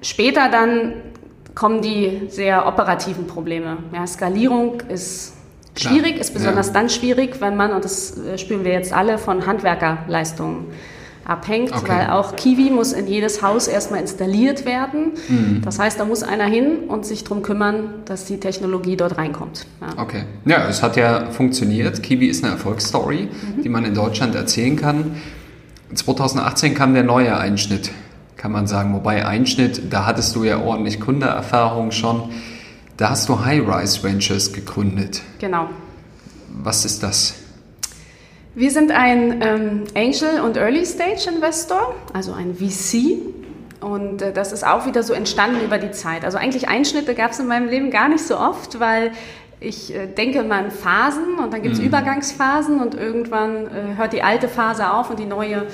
später 0.00 0.48
dann 0.50 0.94
kommen 1.54 1.82
die 1.82 2.22
sehr 2.28 2.66
operativen 2.66 3.26
Probleme. 3.26 3.78
Ja, 3.92 4.06
Skalierung 4.06 4.80
ist 4.88 5.34
schwierig, 5.76 6.12
Klar. 6.12 6.20
ist 6.20 6.34
besonders 6.34 6.68
ja. 6.68 6.72
dann 6.72 6.88
schwierig, 6.88 7.40
wenn 7.40 7.56
man, 7.56 7.72
und 7.72 7.84
das 7.84 8.18
äh, 8.18 8.38
spüren 8.38 8.64
wir 8.64 8.72
jetzt 8.72 8.92
alle, 8.92 9.18
von 9.18 9.46
Handwerkerleistungen 9.46 10.66
abhängt, 11.24 11.72
okay. 11.72 11.88
weil 11.88 12.10
auch 12.10 12.34
Kiwi 12.34 12.70
muss 12.70 12.92
in 12.92 13.06
jedes 13.06 13.42
Haus 13.42 13.68
erstmal 13.68 14.00
installiert 14.00 14.64
werden. 14.64 15.12
Mhm. 15.28 15.62
Das 15.64 15.78
heißt, 15.78 16.00
da 16.00 16.04
muss 16.04 16.22
einer 16.22 16.46
hin 16.46 16.88
und 16.88 17.06
sich 17.06 17.22
darum 17.22 17.42
kümmern, 17.42 17.94
dass 18.06 18.24
die 18.24 18.40
Technologie 18.40 18.96
dort 18.96 19.18
reinkommt. 19.18 19.66
Ja. 19.80 20.02
Okay. 20.02 20.24
Ja, 20.44 20.68
es 20.68 20.82
hat 20.82 20.96
ja 20.96 21.30
funktioniert. 21.30 22.02
Kiwi 22.02 22.26
ist 22.26 22.42
eine 22.42 22.54
Erfolgsstory, 22.54 23.28
mhm. 23.28 23.62
die 23.62 23.68
man 23.68 23.84
in 23.84 23.94
Deutschland 23.94 24.34
erzählen 24.34 24.76
kann. 24.76 25.16
2018 25.94 26.74
kam 26.74 26.94
der 26.94 27.04
neue 27.04 27.36
Einschnitt, 27.36 27.90
kann 28.42 28.50
man 28.50 28.66
sagen. 28.66 28.92
Wobei 28.92 29.24
Einschnitt, 29.24 29.92
da 29.92 30.04
hattest 30.04 30.34
du 30.34 30.42
ja 30.42 30.58
ordentlich 30.58 31.00
Kundeerfahrung 31.00 31.92
schon. 31.92 32.30
Da 32.96 33.10
hast 33.10 33.28
du 33.28 33.44
High-Rise 33.44 34.02
Ventures 34.02 34.52
gegründet. 34.52 35.22
Genau. 35.38 35.68
Was 36.48 36.84
ist 36.84 37.04
das? 37.04 37.34
Wir 38.56 38.72
sind 38.72 38.90
ein 38.90 39.40
ähm, 39.42 39.84
Angel- 39.94 40.40
und 40.44 40.56
Early-Stage-Investor, 40.56 41.94
also 42.12 42.32
ein 42.32 42.56
VC. 42.56 43.18
Und 43.80 44.20
äh, 44.20 44.32
das 44.32 44.52
ist 44.52 44.66
auch 44.66 44.86
wieder 44.86 45.04
so 45.04 45.12
entstanden 45.12 45.64
über 45.64 45.78
die 45.78 45.92
Zeit. 45.92 46.24
Also 46.24 46.36
eigentlich 46.36 46.68
Einschnitte 46.68 47.14
gab 47.14 47.30
es 47.30 47.38
in 47.38 47.46
meinem 47.46 47.68
Leben 47.68 47.92
gar 47.92 48.08
nicht 48.08 48.26
so 48.26 48.36
oft, 48.36 48.80
weil 48.80 49.12
ich 49.60 49.94
äh, 49.94 50.08
denke 50.08 50.40
immer 50.40 50.58
in 50.58 50.72
Phasen 50.72 51.36
und 51.38 51.52
dann 51.52 51.62
gibt 51.62 51.74
es 51.74 51.80
mhm. 51.80 51.86
Übergangsphasen 51.86 52.80
und 52.80 52.96
irgendwann 52.96 53.68
äh, 53.68 53.96
hört 53.96 54.12
die 54.12 54.22
alte 54.22 54.48
Phase 54.48 54.92
auf 54.92 55.10
und 55.10 55.20
die 55.20 55.26
neue 55.26 55.68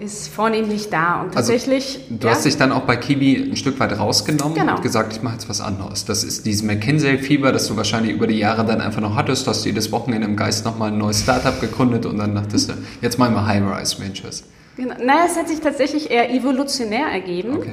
ist 0.00 0.28
vornehmlich 0.28 0.90
da. 0.90 1.20
Und 1.20 1.36
also, 1.36 1.52
tatsächlich. 1.52 2.00
Also, 2.02 2.16
du 2.20 2.26
ja? 2.26 2.32
hast 2.34 2.44
dich 2.44 2.56
dann 2.56 2.72
auch 2.72 2.82
bei 2.82 2.96
Kiwi 2.96 3.50
ein 3.50 3.56
Stück 3.56 3.78
weit 3.80 3.98
rausgenommen 3.98 4.54
genau. 4.54 4.76
und 4.76 4.82
gesagt, 4.82 5.12
ich 5.12 5.22
mache 5.22 5.34
jetzt 5.34 5.48
was 5.48 5.60
anderes. 5.60 6.04
Das 6.04 6.24
ist 6.24 6.46
dieses 6.46 6.62
McKinsey-Fieber, 6.62 7.52
das 7.52 7.68
du 7.68 7.76
wahrscheinlich 7.76 8.12
über 8.12 8.26
die 8.26 8.38
Jahre 8.38 8.64
dann 8.64 8.80
einfach 8.80 9.00
noch 9.00 9.16
hattest. 9.16 9.46
Du 9.46 9.50
hast 9.50 9.64
jedes 9.64 9.92
Wochenende 9.92 10.26
im 10.26 10.36
Geist 10.36 10.64
nochmal 10.64 10.90
ein 10.90 10.98
neues 10.98 11.22
Startup 11.22 11.60
gegründet 11.60 12.06
und 12.06 12.18
dann 12.18 12.34
dachtest 12.34 12.70
du, 12.70 12.74
jetzt 13.00 13.18
machen 13.18 13.34
wir 13.34 13.46
High-Rise 13.46 14.00
Ventures. 14.00 14.44
Genau. 14.76 14.94
Naja, 14.94 15.26
es 15.26 15.36
hat 15.36 15.48
sich 15.48 15.60
tatsächlich 15.60 16.10
eher 16.10 16.32
evolutionär 16.32 17.06
ergeben. 17.06 17.56
Okay 17.56 17.72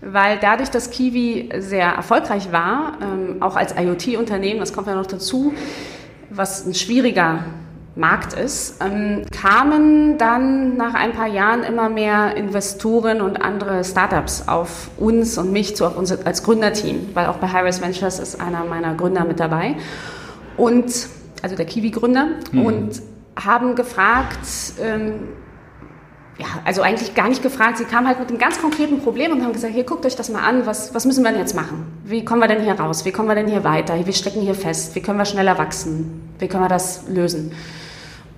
weil 0.00 0.38
dadurch, 0.40 0.70
dass 0.70 0.90
Kiwi 0.90 1.48
sehr 1.58 1.86
erfolgreich 1.86 2.52
war, 2.52 2.98
ähm, 3.02 3.42
auch 3.42 3.56
als 3.56 3.74
IoT-Unternehmen, 3.76 4.60
das 4.60 4.72
kommt 4.72 4.86
ja 4.86 4.94
noch 4.94 5.06
dazu, 5.06 5.52
was 6.30 6.66
ein 6.66 6.74
schwieriger 6.74 7.44
Markt 7.98 8.32
ist, 8.32 8.76
ähm, 8.80 9.24
kamen 9.30 10.18
dann 10.18 10.76
nach 10.76 10.94
ein 10.94 11.12
paar 11.12 11.26
Jahren 11.26 11.64
immer 11.64 11.88
mehr 11.88 12.36
Investoren 12.36 13.20
und 13.20 13.42
andere 13.42 13.82
Startups 13.84 14.46
auf 14.46 14.88
uns 14.96 15.36
und 15.36 15.52
mich 15.52 15.76
zu, 15.76 15.84
auf 15.84 15.96
uns 15.96 16.12
als 16.12 16.44
Gründerteam, 16.44 17.10
weil 17.14 17.26
auch 17.26 17.36
bei 17.36 17.48
High 17.48 17.80
Ventures 17.80 18.20
ist 18.20 18.40
einer 18.40 18.64
meiner 18.64 18.94
Gründer 18.94 19.24
mit 19.24 19.40
dabei. 19.40 19.76
Und, 20.56 21.08
also 21.42 21.56
der 21.56 21.66
Kiwi-Gründer, 21.66 22.28
mhm. 22.52 22.66
und 22.66 23.02
haben 23.36 23.74
gefragt, 23.74 24.46
ähm, 24.80 25.14
ja, 26.38 26.46
also 26.64 26.82
eigentlich 26.82 27.16
gar 27.16 27.28
nicht 27.28 27.42
gefragt. 27.42 27.78
Sie 27.78 27.84
kamen 27.84 28.06
halt 28.06 28.20
mit 28.20 28.28
einem 28.28 28.38
ganz 28.38 28.60
konkreten 28.60 29.00
Problem 29.00 29.32
und 29.32 29.42
haben 29.42 29.52
gesagt, 29.52 29.74
hier 29.74 29.82
guckt 29.82 30.06
euch 30.06 30.14
das 30.14 30.28
mal 30.28 30.42
an, 30.42 30.66
was, 30.66 30.94
was 30.94 31.04
müssen 31.04 31.24
wir 31.24 31.30
denn 31.30 31.40
jetzt 31.40 31.56
machen? 31.56 31.86
Wie 32.04 32.24
kommen 32.24 32.40
wir 32.40 32.46
denn 32.46 32.62
hier 32.62 32.78
raus? 32.78 33.04
Wie 33.04 33.10
kommen 33.10 33.28
wir 33.28 33.34
denn 33.34 33.48
hier 33.48 33.64
weiter? 33.64 34.06
Wir 34.06 34.12
stecken 34.12 34.40
hier 34.40 34.54
fest. 34.54 34.94
Wie 34.94 35.00
können 35.00 35.18
wir 35.18 35.24
schneller 35.24 35.58
wachsen? 35.58 36.30
Wie 36.38 36.46
können 36.46 36.62
wir 36.62 36.68
das 36.68 37.08
lösen? 37.08 37.50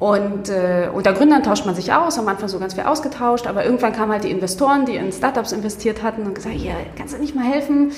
Und 0.00 0.48
äh, 0.48 0.88
unter 0.92 1.12
Gründern 1.12 1.42
tauscht 1.42 1.66
man 1.66 1.74
sich 1.74 1.92
aus, 1.92 2.18
am 2.18 2.26
Anfang 2.26 2.48
so 2.48 2.58
ganz 2.58 2.72
viel 2.72 2.84
ausgetauscht, 2.84 3.46
aber 3.46 3.66
irgendwann 3.66 3.92
kamen 3.92 4.10
halt 4.10 4.24
die 4.24 4.30
Investoren, 4.30 4.86
die 4.86 4.96
in 4.96 5.12
Startups 5.12 5.52
investiert 5.52 6.02
hatten 6.02 6.22
und 6.22 6.34
gesagt, 6.34 6.54
hier, 6.54 6.74
kannst 6.96 7.14
du 7.14 7.18
nicht 7.18 7.34
mal 7.34 7.44
helfen? 7.44 7.92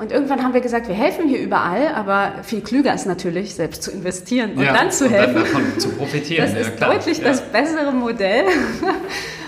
Und 0.00 0.10
irgendwann 0.10 0.42
haben 0.42 0.52
wir 0.52 0.60
gesagt, 0.60 0.88
wir 0.88 0.96
helfen 0.96 1.28
hier 1.28 1.38
überall, 1.38 1.94
aber 1.94 2.42
viel 2.42 2.60
klüger 2.60 2.92
ist 2.92 3.06
natürlich, 3.06 3.54
selbst 3.54 3.84
zu 3.84 3.92
investieren 3.92 4.54
und 4.54 4.64
ja, 4.64 4.72
dann 4.72 4.90
zu 4.90 5.04
und 5.04 5.12
helfen. 5.12 5.34
Dann 5.36 5.44
davon 5.44 5.78
zu 5.78 5.90
profitieren. 5.90 6.52
Das 6.52 6.66
ist 6.66 6.76
klar. 6.76 6.92
deutlich 6.92 7.18
ja. 7.18 7.28
das 7.28 7.40
bessere 7.40 7.92
Modell. 7.92 8.46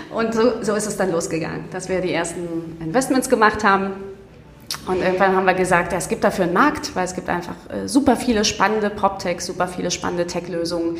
Und 0.09 0.33
so, 0.33 0.63
so 0.63 0.73
ist 0.73 0.87
es 0.87 0.95
dann 0.95 1.11
losgegangen, 1.11 1.65
dass 1.71 1.89
wir 1.89 1.99
die 1.99 2.13
ersten 2.13 2.77
Investments 2.79 3.29
gemacht 3.29 3.63
haben. 3.65 3.91
Und 4.87 5.01
irgendwann 5.01 5.35
haben 5.35 5.45
wir 5.45 5.53
gesagt, 5.53 5.91
ja, 5.91 5.97
es 5.97 6.07
gibt 6.07 6.23
dafür 6.23 6.45
einen 6.45 6.53
Markt, 6.53 6.95
weil 6.95 7.03
es 7.03 7.13
gibt 7.13 7.29
einfach 7.29 7.55
äh, 7.69 7.87
super 7.87 8.15
viele 8.15 8.45
spannende 8.45 8.89
PropTechs, 8.89 9.45
super 9.45 9.67
viele 9.67 9.91
spannende 9.91 10.25
Tech-Lösungen 10.25 10.97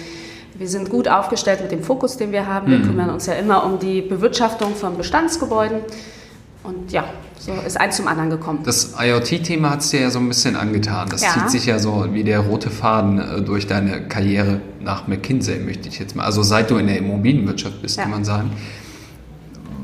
wir 0.57 0.67
sind 0.67 0.89
gut 0.89 1.07
aufgestellt 1.07 1.61
mit 1.61 1.71
dem 1.71 1.83
Fokus, 1.83 2.17
den 2.17 2.31
wir 2.31 2.45
haben. 2.47 2.69
Wir 2.69 2.79
mhm. 2.79 2.87
kümmern 2.87 3.09
uns 3.09 3.25
ja 3.25 3.33
immer 3.33 3.63
um 3.65 3.79
die 3.79 4.01
Bewirtschaftung 4.01 4.75
von 4.75 4.97
Bestandsgebäuden. 4.97 5.79
Und 6.63 6.91
ja, 6.91 7.05
so 7.39 7.53
ist 7.65 7.79
eins 7.79 7.95
zum 7.95 8.07
anderen 8.07 8.29
gekommen. 8.29 8.59
Das 8.63 8.95
IoT-Thema 8.99 9.69
hat 9.69 9.81
es 9.81 9.89
dir 9.91 10.01
ja 10.01 10.09
so 10.09 10.19
ein 10.19 10.27
bisschen 10.27 10.55
angetan. 10.55 11.07
Das 11.09 11.21
ja. 11.21 11.29
zieht 11.29 11.49
sich 11.49 11.65
ja 11.65 11.79
so 11.79 12.07
wie 12.11 12.23
der 12.23 12.39
rote 12.39 12.69
Faden 12.69 13.19
äh, 13.19 13.41
durch 13.41 13.67
deine 13.67 14.07
Karriere 14.07 14.59
nach 14.81 15.07
McKinsey, 15.07 15.59
möchte 15.59 15.87
ich 15.87 15.99
jetzt 15.99 16.15
mal. 16.15 16.25
Also 16.25 16.43
seit 16.43 16.69
du 16.69 16.77
in 16.77 16.87
der 16.87 16.97
Immobilienwirtschaft 16.97 17.81
bist, 17.81 17.97
ja. 17.97 18.03
kann 18.03 18.11
man 18.11 18.25
sagen 18.25 18.51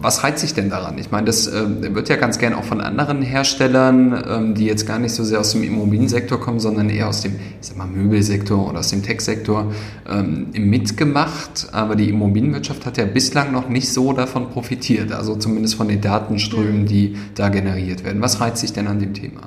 was 0.03 0.23
reizt 0.23 0.39
sich 0.39 0.53
denn 0.53 0.69
daran? 0.69 0.97
Ich 0.97 1.11
meine, 1.11 1.25
das 1.25 1.47
äh, 1.47 1.95
wird 1.95 2.09
ja 2.09 2.17
ganz 2.17 2.37
gern 2.37 2.53
auch 2.53 2.65
von 2.65 2.81
anderen 2.81 3.21
Herstellern, 3.21 4.23
ähm, 4.29 4.53
die 4.53 4.65
jetzt 4.65 4.85
gar 4.85 4.99
nicht 4.99 5.13
so 5.13 5.23
sehr 5.23 5.39
aus 5.39 5.53
dem 5.53 5.63
Immobiliensektor 5.63 6.39
kommen, 6.39 6.59
sondern 6.59 6.89
eher 6.89 7.07
aus 7.07 7.21
dem, 7.21 7.35
ich 7.61 7.67
sag 7.67 7.77
mal, 7.77 7.87
Möbelsektor 7.87 8.69
oder 8.69 8.79
aus 8.79 8.89
dem 8.89 9.01
Tech-Sektor 9.01 9.71
ähm, 10.09 10.47
mitgemacht. 10.51 11.69
Aber 11.71 11.95
die 11.95 12.09
Immobilienwirtschaft 12.09 12.85
hat 12.85 12.97
ja 12.97 13.05
bislang 13.05 13.53
noch 13.53 13.69
nicht 13.69 13.91
so 13.91 14.11
davon 14.11 14.49
profitiert, 14.49 15.13
also 15.13 15.35
zumindest 15.35 15.75
von 15.75 15.87
den 15.87 16.01
Datenströmen, 16.01 16.85
die 16.85 17.15
da 17.35 17.47
generiert 17.47 18.03
werden. 18.03 18.21
Was 18.21 18.41
reizt 18.41 18.57
sich 18.57 18.73
denn 18.73 18.87
an 18.87 18.99
dem 18.99 19.13
Thema? 19.13 19.41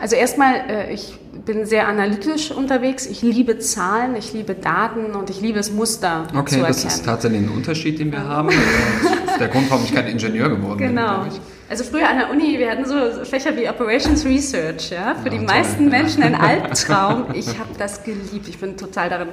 Also 0.00 0.16
erstmal, 0.16 0.54
äh, 0.68 0.92
ich 0.92 1.14
bin 1.46 1.66
sehr 1.66 1.86
analytisch 1.86 2.50
unterwegs. 2.50 3.06
Ich 3.06 3.22
liebe 3.22 3.58
Zahlen, 3.58 4.16
ich 4.16 4.32
liebe 4.32 4.54
Daten 4.54 5.12
und 5.12 5.30
ich 5.30 5.40
liebe 5.40 5.58
es, 5.58 5.70
Muster 5.70 6.22
okay, 6.22 6.30
zu 6.30 6.36
erkennen. 6.36 6.62
Okay, 6.62 6.72
das 6.72 6.84
ist 6.84 7.04
tatsächlich 7.04 7.42
ein 7.42 7.48
Unterschied, 7.48 7.98
den 7.98 8.10
wir 8.10 8.24
haben. 8.24 8.50
Das 9.40 9.48
der 9.48 9.48
Grund, 9.48 9.70
warum 9.70 9.84
ich 9.84 9.94
kein 9.94 10.06
Ingenieur 10.06 10.50
geworden 10.50 10.78
genau. 10.78 11.22
bin. 11.22 11.30
Genau. 11.30 11.42
Also 11.70 11.84
früher 11.84 12.08
an 12.08 12.18
der 12.18 12.30
Uni, 12.30 12.58
wir 12.58 12.70
hatten 12.70 12.84
so 12.84 13.24
Fächer 13.24 13.56
wie 13.56 13.68
Operations 13.68 14.24
Research, 14.26 14.90
ja, 14.90 15.14
für 15.14 15.26
ja, 15.26 15.30
die 15.30 15.36
toll. 15.36 15.46
meisten 15.46 15.88
Menschen 15.88 16.22
ein 16.22 16.34
Albtraum. 16.40 17.26
Ich 17.32 17.46
habe 17.58 17.70
das 17.78 18.02
geliebt, 18.02 18.48
ich 18.48 18.58
bin 18.58 18.76
total 18.76 19.08
darin. 19.08 19.28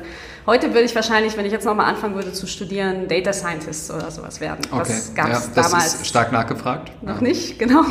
Heute 0.45 0.67
würde 0.67 0.83
ich 0.83 0.95
wahrscheinlich, 0.95 1.35
wenn 1.35 1.45
ich 1.45 1.51
jetzt 1.51 1.65
nochmal 1.65 1.87
anfangen 1.87 2.15
würde 2.15 2.31
zu 2.31 2.45
studieren, 2.47 3.07
Data 3.07 3.33
Scientist 3.33 3.91
oder 3.91 4.11
sowas 4.11 4.39
werden. 4.39 4.59
Okay. 4.71 4.83
Das 4.87 5.15
gab 5.15 5.31
es 5.31 5.49
ja, 5.55 5.63
damals. 5.63 5.95
Ist 5.95 6.07
stark 6.07 6.31
nachgefragt. 6.31 6.91
Noch 7.01 7.15
ja. 7.15 7.27
nicht, 7.27 7.59
genau. 7.59 7.83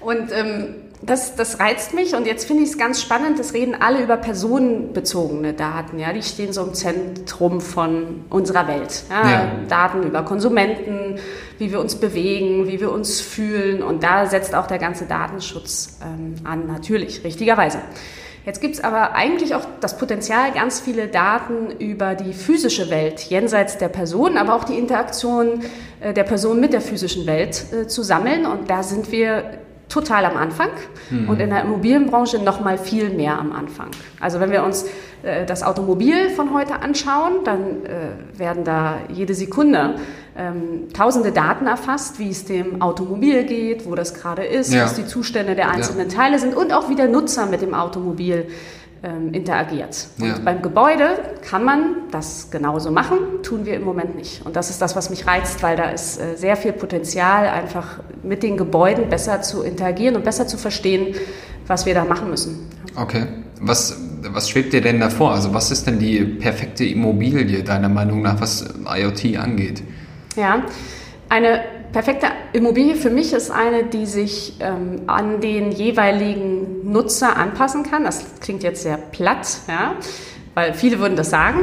Und 0.00 0.32
ähm, 0.32 0.74
das, 1.04 1.34
das 1.34 1.58
reizt 1.58 1.94
mich 1.94 2.14
und 2.14 2.26
jetzt 2.26 2.46
finde 2.46 2.62
ich 2.62 2.70
es 2.70 2.78
ganz 2.78 3.02
spannend, 3.02 3.38
das 3.38 3.54
reden 3.54 3.74
alle 3.74 4.02
über 4.02 4.16
personenbezogene 4.16 5.52
Daten, 5.52 5.98
ja, 5.98 6.12
die 6.12 6.22
stehen 6.22 6.52
so 6.52 6.62
im 6.62 6.74
Zentrum 6.74 7.60
von 7.60 8.24
unserer 8.30 8.68
Welt. 8.68 9.02
Ja? 9.10 9.30
Ja. 9.30 9.50
Daten 9.68 10.04
über 10.04 10.22
Konsumenten, 10.22 11.18
wie 11.58 11.72
wir 11.72 11.80
uns 11.80 11.96
bewegen, 11.96 12.68
wie 12.68 12.80
wir 12.80 12.92
uns 12.92 13.20
fühlen 13.20 13.82
und 13.82 14.04
da 14.04 14.26
setzt 14.26 14.54
auch 14.54 14.68
der 14.68 14.78
ganze 14.78 15.06
Datenschutz 15.06 15.98
ähm, 16.02 16.34
an, 16.44 16.66
natürlich, 16.68 17.24
richtigerweise. 17.24 17.78
Jetzt 18.44 18.60
gibt 18.60 18.74
es 18.74 18.82
aber 18.82 19.14
eigentlich 19.14 19.54
auch 19.54 19.64
das 19.80 19.96
Potenzial, 19.98 20.50
ganz 20.52 20.80
viele 20.80 21.06
Daten 21.06 21.70
über 21.78 22.16
die 22.16 22.32
physische 22.32 22.90
Welt 22.90 23.20
jenseits 23.20 23.78
der 23.78 23.88
Person, 23.88 24.36
aber 24.36 24.56
auch 24.56 24.64
die 24.64 24.76
Interaktion 24.76 25.60
äh, 26.00 26.12
der 26.12 26.24
Person 26.24 26.58
mit 26.58 26.72
der 26.72 26.80
physischen 26.80 27.26
Welt 27.26 27.64
äh, 27.72 27.86
zu 27.86 28.02
sammeln. 28.02 28.44
Und 28.44 28.68
da 28.68 28.82
sind 28.82 29.12
wir 29.12 29.44
total 29.92 30.24
am 30.24 30.36
Anfang 30.36 30.70
mhm. 31.10 31.28
und 31.28 31.40
in 31.40 31.50
der 31.50 31.62
Immobilienbranche 31.62 32.38
noch 32.38 32.60
mal 32.60 32.78
viel 32.78 33.10
mehr 33.10 33.38
am 33.38 33.52
Anfang. 33.52 33.88
Also 34.20 34.40
wenn 34.40 34.50
wir 34.50 34.64
uns 34.64 34.86
äh, 35.22 35.44
das 35.44 35.62
Automobil 35.62 36.30
von 36.30 36.54
heute 36.54 36.80
anschauen, 36.80 37.44
dann 37.44 37.84
äh, 37.84 38.38
werden 38.38 38.64
da 38.64 38.96
jede 39.12 39.34
Sekunde 39.34 39.96
ähm, 40.36 40.88
tausende 40.94 41.30
Daten 41.30 41.66
erfasst, 41.66 42.18
wie 42.18 42.30
es 42.30 42.46
dem 42.46 42.80
Automobil 42.80 43.44
geht, 43.44 43.86
wo 43.86 43.94
das 43.94 44.14
gerade 44.14 44.44
ist, 44.44 44.72
ja. 44.72 44.84
was 44.84 44.94
die 44.94 45.06
Zustände 45.06 45.54
der 45.54 45.70
einzelnen 45.70 46.08
ja. 46.08 46.16
Teile 46.16 46.38
sind 46.38 46.56
und 46.56 46.72
auch 46.72 46.88
wie 46.88 46.96
der 46.96 47.08
Nutzer 47.08 47.44
mit 47.44 47.60
dem 47.60 47.74
Automobil 47.74 48.46
ähm, 49.02 49.32
interagiert. 49.32 50.06
Und 50.18 50.28
ja. 50.28 50.38
beim 50.44 50.62
Gebäude 50.62 51.18
kann 51.48 51.64
man 51.64 51.94
das 52.10 52.50
genauso 52.50 52.90
machen, 52.90 53.18
tun 53.42 53.66
wir 53.66 53.74
im 53.74 53.84
Moment 53.84 54.16
nicht. 54.16 54.46
Und 54.46 54.56
das 54.56 54.70
ist 54.70 54.80
das, 54.80 54.94
was 54.94 55.10
mich 55.10 55.26
reizt, 55.26 55.62
weil 55.62 55.76
da 55.76 55.90
ist 55.90 56.20
äh, 56.20 56.36
sehr 56.36 56.56
viel 56.56 56.72
Potenzial, 56.72 57.48
einfach 57.48 58.00
mit 58.22 58.42
den 58.42 58.56
Gebäuden 58.56 59.08
besser 59.08 59.42
zu 59.42 59.62
interagieren 59.62 60.14
und 60.16 60.24
besser 60.24 60.46
zu 60.46 60.56
verstehen, 60.56 61.14
was 61.66 61.86
wir 61.86 61.94
da 61.94 62.04
machen 62.04 62.30
müssen. 62.30 62.68
Okay. 62.96 63.26
Was, 63.60 63.96
was 64.28 64.48
schwebt 64.48 64.72
dir 64.72 64.80
denn 64.80 65.00
davor? 65.00 65.32
Also 65.32 65.54
was 65.54 65.70
ist 65.70 65.86
denn 65.86 65.98
die 65.98 66.24
perfekte 66.24 66.84
Immobilie 66.84 67.62
deiner 67.62 67.88
Meinung 67.88 68.22
nach, 68.22 68.40
was 68.40 68.64
IoT 68.86 69.36
angeht? 69.36 69.82
Ja, 70.36 70.64
eine 71.28 71.60
perfekte 71.92 72.26
Immobilie 72.52 72.96
für 72.96 73.10
mich 73.10 73.32
ist 73.32 73.50
eine, 73.50 73.84
die 73.84 74.06
sich 74.06 74.54
ähm, 74.60 75.02
an 75.06 75.40
den 75.40 75.72
jeweiligen 75.72 76.90
Nutzer 76.90 77.36
anpassen 77.36 77.82
kann. 77.82 78.04
Das 78.04 78.24
klingt 78.40 78.62
jetzt 78.62 78.82
sehr 78.82 78.96
platt, 78.96 79.58
ja, 79.68 79.96
weil 80.54 80.74
viele 80.74 80.98
würden 80.98 81.16
das 81.16 81.30
sagen. 81.30 81.60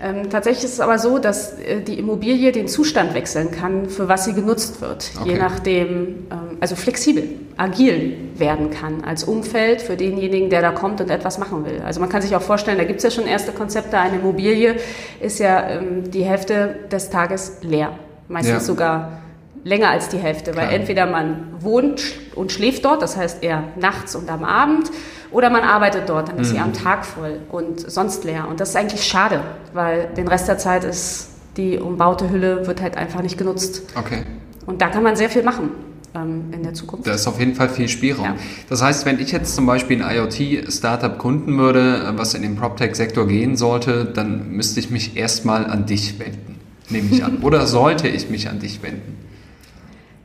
Ähm, 0.00 0.30
tatsächlich 0.30 0.64
ist 0.64 0.74
es 0.74 0.80
aber 0.80 0.98
so, 0.98 1.18
dass 1.18 1.58
äh, 1.58 1.80
die 1.80 1.98
Immobilie 1.98 2.52
den 2.52 2.68
Zustand 2.68 3.14
wechseln 3.14 3.50
kann, 3.50 3.88
für 3.88 4.08
was 4.08 4.24
sie 4.24 4.32
genutzt 4.32 4.80
wird, 4.80 5.10
okay. 5.20 5.30
je 5.30 5.38
nachdem, 5.38 6.26
ähm, 6.30 6.58
also 6.60 6.76
flexibel, 6.76 7.24
agil 7.56 8.16
werden 8.36 8.70
kann 8.70 9.02
als 9.02 9.24
Umfeld 9.24 9.82
für 9.82 9.96
denjenigen, 9.96 10.50
der 10.50 10.62
da 10.62 10.70
kommt 10.70 11.00
und 11.00 11.10
etwas 11.10 11.38
machen 11.38 11.64
will. 11.64 11.82
Also 11.84 11.98
man 11.98 12.08
kann 12.08 12.22
sich 12.22 12.36
auch 12.36 12.42
vorstellen, 12.42 12.78
da 12.78 12.84
gibt 12.84 12.98
es 12.98 13.04
ja 13.04 13.10
schon 13.10 13.26
erste 13.26 13.50
Konzepte, 13.50 13.98
eine 13.98 14.18
Immobilie 14.18 14.76
ist 15.20 15.40
ja 15.40 15.68
ähm, 15.68 16.08
die 16.08 16.22
Hälfte 16.22 16.76
des 16.92 17.10
Tages 17.10 17.58
leer, 17.62 17.98
meistens 18.28 18.52
ja. 18.52 18.60
sogar 18.60 19.20
länger 19.64 19.90
als 19.90 20.08
die 20.08 20.18
Hälfte, 20.18 20.56
weil 20.56 20.68
Klar. 20.68 20.72
entweder 20.72 21.06
man 21.06 21.48
wohnt 21.60 22.02
und 22.34 22.52
schläft 22.52 22.84
dort, 22.84 23.02
das 23.02 23.16
heißt 23.16 23.42
eher 23.42 23.64
nachts 23.76 24.14
und 24.14 24.30
am 24.30 24.44
Abend, 24.44 24.90
oder 25.30 25.50
man 25.50 25.62
arbeitet 25.62 26.08
dort, 26.08 26.28
dann 26.28 26.38
ist 26.38 26.48
mhm. 26.48 26.52
sie 26.52 26.58
am 26.60 26.72
Tag 26.72 27.04
voll 27.04 27.40
und 27.50 27.90
sonst 27.90 28.24
leer. 28.24 28.48
Und 28.48 28.60
das 28.60 28.70
ist 28.70 28.76
eigentlich 28.76 29.04
schade, 29.04 29.42
weil 29.74 30.08
den 30.16 30.26
Rest 30.26 30.48
der 30.48 30.58
Zeit 30.58 30.84
ist 30.84 31.28
die 31.58 31.78
umbaute 31.78 32.30
Hülle 32.30 32.66
wird 32.66 32.80
halt 32.80 32.96
einfach 32.96 33.20
nicht 33.20 33.36
genutzt. 33.36 33.82
Okay. 33.94 34.22
Und 34.64 34.80
da 34.80 34.88
kann 34.88 35.02
man 35.02 35.16
sehr 35.16 35.28
viel 35.28 35.42
machen 35.42 35.70
ähm, 36.14 36.44
in 36.52 36.62
der 36.62 36.72
Zukunft. 36.72 37.06
Da 37.06 37.14
ist 37.14 37.26
auf 37.26 37.38
jeden 37.38 37.54
Fall 37.54 37.68
viel 37.68 37.88
Spielraum. 37.88 38.24
Ja. 38.24 38.36
Das 38.68 38.80
heißt, 38.80 39.04
wenn 39.04 39.18
ich 39.18 39.32
jetzt 39.32 39.54
zum 39.54 39.66
Beispiel 39.66 40.02
ein 40.02 40.16
IoT-Startup 40.16 41.18
gründen 41.18 41.58
würde, 41.58 42.12
was 42.16 42.34
in 42.34 42.42
den 42.42 42.56
PropTech-Sektor 42.56 43.26
gehen 43.26 43.56
sollte, 43.56 44.04
dann 44.04 44.52
müsste 44.52 44.78
ich 44.80 44.90
mich 44.90 45.16
erstmal 45.16 45.66
an 45.66 45.86
dich 45.86 46.18
wenden, 46.18 46.56
nehme 46.88 47.08
ich 47.10 47.24
an. 47.24 47.38
Oder 47.42 47.66
sollte 47.66 48.08
ich 48.08 48.30
mich 48.30 48.48
an 48.48 48.60
dich 48.60 48.82
wenden? 48.82 49.27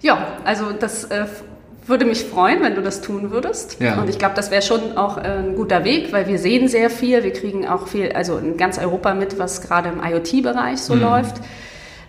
Ja, 0.04 0.28
also 0.44 0.74
das 0.74 1.06
äh, 1.06 1.26
würde 1.88 2.06
mich 2.06 2.26
freuen, 2.26 2.62
wenn 2.62 2.76
du 2.76 2.82
das 2.82 3.02
tun 3.02 3.32
würdest. 3.32 3.78
Ja. 3.80 4.02
Und 4.02 4.10
ich 4.10 4.20
glaube, 4.20 4.36
das 4.36 4.52
wäre 4.52 4.62
schon 4.62 4.98
auch 4.98 5.18
äh, 5.18 5.22
ein 5.22 5.56
guter 5.56 5.86
Weg, 5.86 6.12
weil 6.12 6.28
wir 6.28 6.38
sehen 6.38 6.68
sehr 6.68 6.90
viel. 6.90 7.24
Wir 7.24 7.34
kriegen 7.34 7.68
auch 7.68 7.88
viel, 7.88 8.12
also 8.12 8.38
in 8.38 8.58
ganz 8.58 8.78
Europa 8.78 9.14
mit, 9.14 9.40
was 9.40 9.62
gerade 9.62 9.90
im 9.90 10.04
IoT-Bereich 10.04 10.80
so 10.80 10.96
mhm. 10.96 11.02
läuft, 11.02 11.36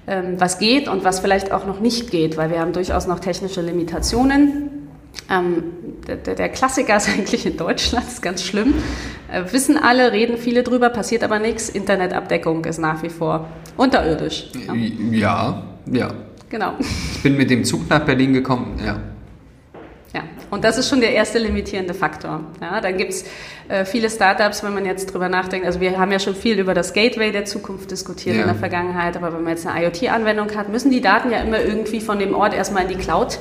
ähm, 0.09 0.35
was 0.39 0.59
geht 0.59 0.89
und 0.89 1.05
was 1.05 1.21
vielleicht 1.21 1.53
auch 1.53 1.67
noch 1.67 1.79
nicht 1.79 2.11
geht, 2.11 2.37
weil 2.37 2.51
wir 2.51 2.59
haben 2.59 2.73
durchaus 2.73 3.07
noch 3.07 3.21
technische 3.21 3.61
Limitationen. 3.61 4.89
Ähm, 5.31 5.63
der, 6.09 6.17
der, 6.17 6.49
Klassiker 6.49 6.97
ist 6.97 7.09
eigentlich 7.17 7.47
in 7.47 7.57
Deutschland, 7.57 8.09
ist 8.09 8.23
ganz 8.23 8.43
schlimm. 8.43 8.75
Äh, 9.33 9.45
wissen 9.53 9.79
alle, 9.79 10.11
reden 10.11 10.37
viele 10.37 10.65
drüber, 10.65 10.91
passiert 10.91 11.23
aber 11.23 11.39
nichts. 11.39 11.69
Internetabdeckung 11.69 12.65
ist 12.65 12.79
nach 12.79 13.05
wie 13.05 13.09
vor 13.09 13.47
unterirdisch. 13.77 14.51
Ja, 14.67 14.75
ja. 15.13 15.63
ja. 15.93 16.11
Genau. 16.55 16.75
Ich 16.79 17.21
bin 17.21 17.37
mit 17.37 17.51
dem 17.51 17.65
Zug 17.65 17.91
nach 17.91 18.05
Berlin 18.05 18.33
gekommen, 18.33 18.79
ja. 18.79 19.01
Ja, 20.15 20.23
und 20.53 20.63
das 20.63 20.79
ist 20.79 20.89
schon 20.89 21.01
der 21.01 21.13
erste 21.13 21.41
limitierende 21.41 21.95
Faktor. 21.95 22.43
Ja, 22.61 22.81
dann 22.81 22.97
gibt 22.97 23.11
es 23.11 23.25
äh, 23.67 23.85
viele 23.85 24.09
Startups, 24.09 24.63
wenn 24.63 24.73
man 24.73 24.87
jetzt 24.87 25.13
drüber 25.13 25.29
nachdenkt. 25.29 25.67
Also 25.67 25.81
wir 25.81 25.99
haben 25.99 26.13
ja 26.13 26.21
schon 26.21 26.37
viel 26.37 26.61
über 26.61 26.73
das 26.73 26.93
Gateway 26.93 27.33
der 27.33 27.45
Zukunft 27.45 27.91
diskutiert 27.91 28.37
ja. 28.37 28.43
in 28.43 28.47
der 28.47 28.55
Vergangenheit, 28.55 29.17
aber 29.17 29.33
wenn 29.33 29.43
man 29.43 29.51
jetzt 29.51 29.67
eine 29.67 29.85
IoT-Anwendung 29.85 30.55
hat, 30.55 30.69
müssen 30.69 30.93
die 30.93 31.01
Daten 31.01 31.33
ja 31.33 31.39
immer 31.39 31.61
irgendwie 31.61 32.01
von 32.01 32.21
dem 32.21 32.37
Ort 32.37 32.55
erstmal 32.55 32.85
in 32.85 32.91
die 32.91 33.03
Cloud. 33.03 33.41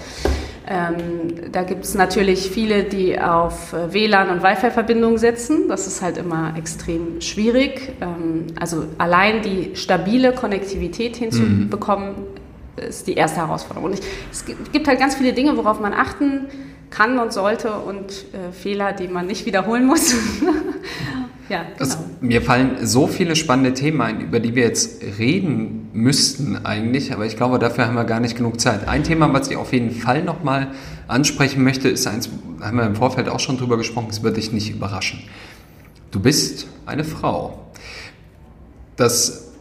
Ähm, 0.67 1.51
da 1.51 1.61
gibt 1.61 1.83
es 1.83 1.93
natürlich 1.93 2.49
viele, 2.49 2.83
die 2.83 3.21
auf 3.21 3.73
äh, 3.73 3.93
WLAN 3.93 4.31
und 4.31 4.41
Wi-Fi-Verbindungen 4.41 5.19
setzen. 5.19 5.67
Das 5.67 5.85
ist 5.85 6.01
halt 6.01 6.17
immer 6.17 6.55
extrem 6.57 7.21
schwierig. 7.21 7.91
Ähm, 8.01 8.47
also 8.59 8.85
allein 8.97 9.43
die 9.43 9.75
stabile 9.75 10.31
Konnektivität 10.31 11.17
hinzubekommen, 11.17 12.09
mhm 12.09 12.32
ist 12.75 13.07
die 13.07 13.13
erste 13.13 13.37
Herausforderung. 13.37 13.91
Und 13.91 13.99
ich, 13.99 14.05
es 14.31 14.45
gibt 14.45 14.87
halt 14.87 14.99
ganz 14.99 15.15
viele 15.15 15.33
Dinge, 15.33 15.55
worauf 15.57 15.79
man 15.79 15.93
achten 15.93 16.47
kann 16.89 17.17
und 17.17 17.33
sollte 17.33 17.73
und 17.73 18.11
äh, 18.33 18.51
Fehler, 18.51 18.93
die 18.93 19.07
man 19.07 19.25
nicht 19.25 19.45
wiederholen 19.45 19.85
muss. 19.85 20.13
ja, 21.49 21.63
genau. 21.63 21.75
Das, 21.79 21.97
mir 22.21 22.41
fallen 22.41 22.85
so 22.85 23.07
viele 23.07 23.35
spannende 23.35 23.73
Themen 23.73 23.99
ein, 24.01 24.21
über 24.21 24.39
die 24.39 24.53
wir 24.53 24.63
jetzt 24.63 25.01
reden 25.17 25.89
müssten 25.93 26.65
eigentlich, 26.65 27.13
aber 27.13 27.25
ich 27.25 27.35
glaube, 27.35 27.57
dafür 27.57 27.87
haben 27.87 27.95
wir 27.95 28.03
gar 28.03 28.19
nicht 28.19 28.35
genug 28.37 28.59
Zeit. 28.59 28.87
Ein 28.87 29.03
Thema, 29.03 29.33
was 29.33 29.49
ich 29.49 29.57
auf 29.57 29.73
jeden 29.73 29.91
Fall 29.91 30.23
nochmal 30.23 30.67
ansprechen 31.07 31.63
möchte, 31.63 31.89
ist 31.89 32.05
eins, 32.05 32.29
haben 32.61 32.77
wir 32.77 32.85
im 32.85 32.95
Vorfeld 32.95 33.27
auch 33.27 33.39
schon 33.39 33.57
drüber 33.57 33.77
gesprochen, 33.77 34.07
es 34.11 34.21
wird 34.21 34.37
dich 34.37 34.51
nicht 34.51 34.69
überraschen. 34.69 35.23
Du 36.11 36.19
bist 36.19 36.67
eine 36.85 37.03
Frau. 37.03 37.71
Das 38.95 39.52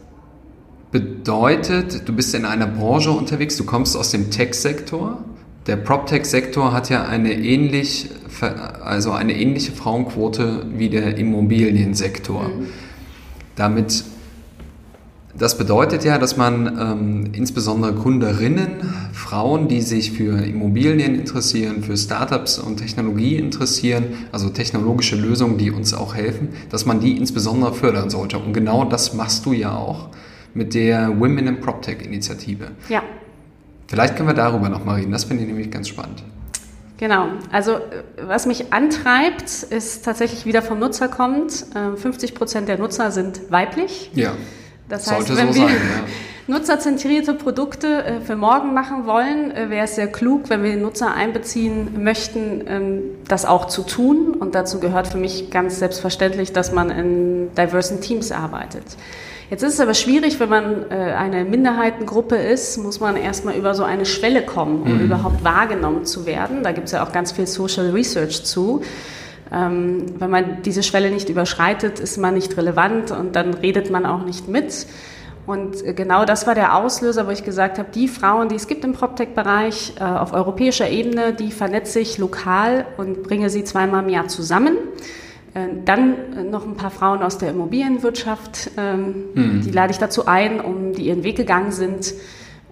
bedeutet, 0.93 2.07
du 2.07 2.13
bist 2.13 2.33
in 2.35 2.45
einer 2.45 2.67
Branche 2.67 3.11
unterwegs, 3.11 3.57
du 3.57 3.65
kommst 3.65 3.97
aus 3.97 4.11
dem 4.11 4.29
Tech-Sektor. 4.29 5.25
Der 5.65 5.75
PropTech-Sektor 5.75 6.71
hat 6.71 6.89
ja 6.89 7.03
eine, 7.03 7.33
ähnlich, 7.33 8.09
also 8.81 9.11
eine 9.11 9.35
ähnliche 9.35 9.71
Frauenquote 9.71 10.67
wie 10.77 10.89
der 10.89 11.17
Immobiliensektor. 11.17 12.43
Mhm. 12.43 12.67
Damit, 13.55 14.03
das 15.35 15.57
bedeutet 15.57 16.03
ja, 16.03 16.19
dass 16.19 16.37
man 16.37 16.77
ähm, 16.79 17.29
insbesondere 17.33 17.93
Gründerinnen, 17.95 18.93
Frauen, 19.13 19.67
die 19.67 19.81
sich 19.81 20.11
für 20.11 20.45
Immobilien 20.45 21.15
interessieren, 21.15 21.81
für 21.81 21.97
Startups 21.97 22.59
und 22.59 22.77
Technologie 22.77 23.37
interessieren, 23.37 24.09
also 24.31 24.49
technologische 24.49 25.15
Lösungen, 25.15 25.57
die 25.57 25.71
uns 25.71 25.95
auch 25.95 26.13
helfen, 26.13 26.49
dass 26.69 26.85
man 26.85 26.99
die 26.99 27.17
insbesondere 27.17 27.73
fördern 27.73 28.11
sollte. 28.11 28.37
Und 28.37 28.53
genau 28.53 28.85
das 28.85 29.15
machst 29.15 29.47
du 29.47 29.53
ja 29.53 29.75
auch 29.75 30.09
mit 30.53 30.73
der 30.73 31.19
Women 31.19 31.47
in 31.47 31.59
PropTech 31.59 32.01
Initiative. 32.01 32.71
Ja. 32.89 33.03
Vielleicht 33.87 34.15
können 34.15 34.29
wir 34.29 34.35
darüber 34.35 34.69
noch 34.69 34.85
mal 34.85 34.95
reden. 34.95 35.11
Das 35.11 35.23
finde 35.23 35.43
ich 35.43 35.49
nämlich 35.49 35.69
ganz 35.69 35.87
spannend. 35.87 36.23
Genau. 36.97 37.27
Also 37.51 37.79
was 38.21 38.45
mich 38.45 38.71
antreibt, 38.71 39.63
ist 39.63 40.05
tatsächlich 40.05 40.45
wieder 40.45 40.61
vom 40.61 40.79
Nutzer 40.79 41.07
kommt. 41.07 41.65
50 41.95 42.29
ähm, 42.29 42.35
Prozent 42.35 42.67
der 42.69 42.77
Nutzer 42.77 43.11
sind 43.11 43.51
weiblich. 43.51 44.11
Ja. 44.13 44.33
Das 44.89 45.11
heißt, 45.11 45.27
Sollte 45.27 45.41
wenn 45.41 45.53
so 45.53 45.61
wir 45.61 45.67
sein, 45.67 45.77
ja. 45.77 46.03
nutzerzentrierte 46.55 47.33
Produkte 47.33 48.03
äh, 48.03 48.21
für 48.21 48.35
morgen 48.35 48.73
machen 48.73 49.05
wollen, 49.05 49.51
äh, 49.51 49.69
wäre 49.69 49.85
es 49.85 49.95
sehr 49.95 50.07
klug, 50.07 50.49
wenn 50.49 50.63
wir 50.63 50.71
den 50.71 50.81
Nutzer 50.81 51.13
einbeziehen 51.13 52.03
möchten, 52.03 52.63
ähm, 52.67 53.01
das 53.27 53.45
auch 53.45 53.65
zu 53.65 53.83
tun. 53.83 54.35
Und 54.39 54.55
dazu 54.55 54.79
gehört 54.79 55.07
für 55.07 55.17
mich 55.17 55.49
ganz 55.49 55.79
selbstverständlich, 55.79 56.53
dass 56.53 56.71
man 56.71 56.89
in 56.89 57.53
diversen 57.55 58.01
Teams 58.01 58.31
arbeitet. 58.31 58.83
Jetzt 59.49 59.63
ist 59.63 59.73
es 59.73 59.79
aber 59.79 59.93
schwierig, 59.93 60.39
wenn 60.39 60.49
man 60.49 60.89
äh, 60.89 60.95
eine 60.95 61.43
Minderheitengruppe 61.43 62.35
ist, 62.35 62.77
muss 62.77 62.99
man 62.99 63.15
erstmal 63.15 63.55
über 63.55 63.73
so 63.73 63.83
eine 63.83 64.05
Schwelle 64.05 64.43
kommen, 64.43 64.81
um 64.83 64.97
mhm. 64.97 65.05
überhaupt 65.05 65.43
wahrgenommen 65.43 66.05
zu 66.05 66.25
werden. 66.25 66.63
Da 66.63 66.71
gibt 66.71 66.87
es 66.87 66.93
ja 66.93 67.05
auch 67.05 67.11
ganz 67.11 67.31
viel 67.31 67.47
Social 67.47 67.91
Research 67.91 68.43
zu. 68.45 68.81
Ähm, 69.51 70.05
wenn 70.17 70.29
man 70.29 70.61
diese 70.63 70.81
Schwelle 70.81 71.11
nicht 71.11 71.29
überschreitet, 71.29 71.99
ist 71.99 72.17
man 72.17 72.33
nicht 72.33 72.57
relevant 72.57 73.11
und 73.11 73.35
dann 73.35 73.53
redet 73.53 73.91
man 73.91 74.05
auch 74.05 74.25
nicht 74.25 74.47
mit. 74.47 74.87
Und 75.45 75.85
äh, 75.85 75.93
genau 75.93 76.25
das 76.25 76.47
war 76.47 76.55
der 76.55 76.75
Auslöser, 76.75 77.27
wo 77.27 77.31
ich 77.31 77.43
gesagt 77.43 77.77
habe, 77.77 77.89
die 77.93 78.07
Frauen, 78.07 78.49
die 78.49 78.55
es 78.55 78.67
gibt 78.67 78.83
im 78.85 78.93
PropTech-Bereich 78.93 79.95
äh, 79.99 80.03
auf 80.03 80.33
europäischer 80.33 80.89
Ebene, 80.89 81.33
die 81.33 81.51
vernetze 81.51 81.99
ich 81.99 82.17
lokal 82.17 82.85
und 82.97 83.23
bringe 83.23 83.49
sie 83.49 83.63
zweimal 83.63 84.03
im 84.03 84.09
Jahr 84.09 84.27
zusammen. 84.27 84.77
Äh, 85.53 85.67
dann 85.85 86.15
äh, 86.35 86.43
noch 86.43 86.65
ein 86.65 86.75
paar 86.75 86.91
Frauen 86.91 87.21
aus 87.21 87.37
der 87.37 87.51
Immobilienwirtschaft, 87.51 88.71
ähm, 88.77 89.25
mhm. 89.33 89.61
die 89.61 89.71
lade 89.71 89.91
ich 89.91 89.99
dazu 89.99 90.25
ein, 90.25 90.59
um 90.59 90.93
die 90.93 91.07
ihren 91.07 91.23
Weg 91.23 91.37
gegangen 91.37 91.71
sind. 91.71 92.13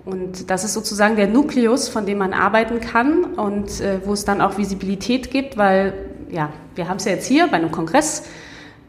Und 0.03 0.49
das 0.49 0.63
ist 0.63 0.73
sozusagen 0.73 1.15
der 1.15 1.27
Nukleus, 1.27 1.87
von 1.87 2.07
dem 2.07 2.17
man 2.17 2.33
arbeiten 2.33 2.81
kann 2.81 3.23
und 3.23 3.81
äh, 3.81 3.99
wo 4.03 4.13
es 4.13 4.25
dann 4.25 4.41
auch 4.41 4.57
Visibilität 4.57 5.29
gibt, 5.29 5.57
weil 5.57 5.93
ja, 6.31 6.51
wir 6.75 6.87
haben 6.87 6.97
es 6.97 7.05
ja 7.05 7.11
jetzt 7.11 7.27
hier 7.27 7.47
bei 7.47 7.57
einem 7.57 7.71
Kongress 7.71 8.23